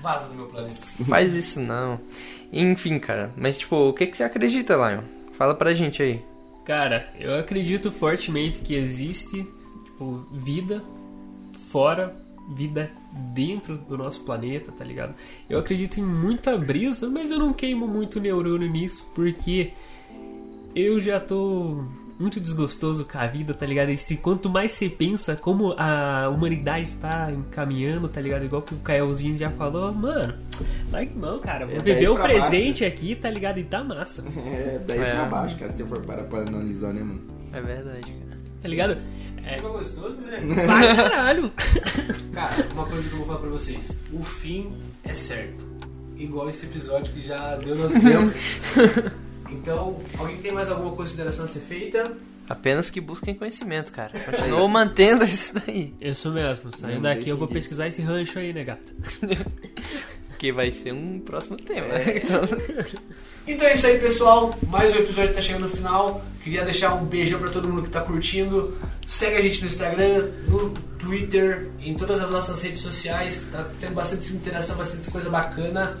[0.00, 0.74] Vaza do meu planeta.
[1.08, 2.00] Faz isso não.
[2.52, 3.30] Enfim, cara.
[3.36, 5.02] Mas, tipo, o que, que você acredita, Lion?
[5.34, 6.20] Fala pra gente aí.
[6.64, 9.46] Cara, eu acredito fortemente que existe
[9.84, 10.82] tipo, vida
[11.70, 12.16] fora,
[12.54, 12.90] vida
[13.34, 15.14] dentro do nosso planeta, tá ligado?
[15.48, 19.72] Eu acredito em muita brisa, mas eu não queimo muito neurônio nisso, porque
[20.74, 21.84] eu já tô
[22.18, 23.88] muito desgostoso com a vida, tá ligado?
[23.90, 28.44] E se quanto mais você pensa como a humanidade tá encaminhando, tá ligado?
[28.44, 30.34] Igual que o Caelzinho já falou, mano,
[30.90, 32.48] vai que não, cara, vou É, viver o pra baixo.
[32.48, 33.58] presente aqui, tá ligado?
[33.58, 35.10] E tá massa, É, daí É.
[35.16, 37.20] pra baixo, cara, se eu for parar pra analisar, né, mano?
[37.52, 38.38] É verdade, cara.
[38.62, 38.96] tá ligado?
[39.44, 40.40] É, Ficou gostoso, né?
[40.66, 41.50] Vai caralho!
[42.32, 43.90] Cara, uma coisa que eu vou falar pra vocês.
[44.12, 44.72] O fim
[45.04, 45.66] é certo.
[46.16, 48.32] Igual esse episódio que já deu nosso tempo.
[49.50, 52.12] Então, alguém tem mais alguma consideração a ser feita?
[52.48, 54.12] Apenas que busquem conhecimento, cara.
[54.18, 55.94] Continuou mantendo isso daí.
[56.00, 58.92] Isso mesmo, saindo Não daqui eu vou pesquisar esse rancho aí, né, gata?
[60.38, 61.86] Que vai ser um próximo tema.
[62.16, 62.40] Então,
[63.46, 64.56] Então é isso aí, pessoal.
[64.68, 66.22] Mais um episódio tá chegando no final.
[66.44, 68.76] Queria deixar um beijão pra todo mundo que tá curtindo.
[69.06, 73.46] Segue a gente no Instagram, no Twitter, em todas as nossas redes sociais.
[73.50, 75.98] Tá tendo bastante interação, bastante coisa bacana.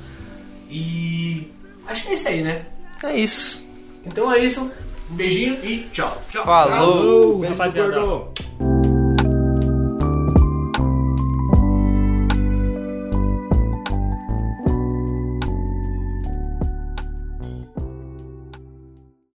[0.70, 1.50] E
[1.86, 2.66] acho que é isso aí, né?
[3.02, 3.64] é isso.
[4.04, 4.70] Então é isso.
[5.10, 6.22] Um beijinho e tchau.
[6.30, 6.44] Tchau.
[6.44, 7.40] Falou!
[7.40, 8.00] Beijo do rapaziada.
[8.00, 8.91] gordo.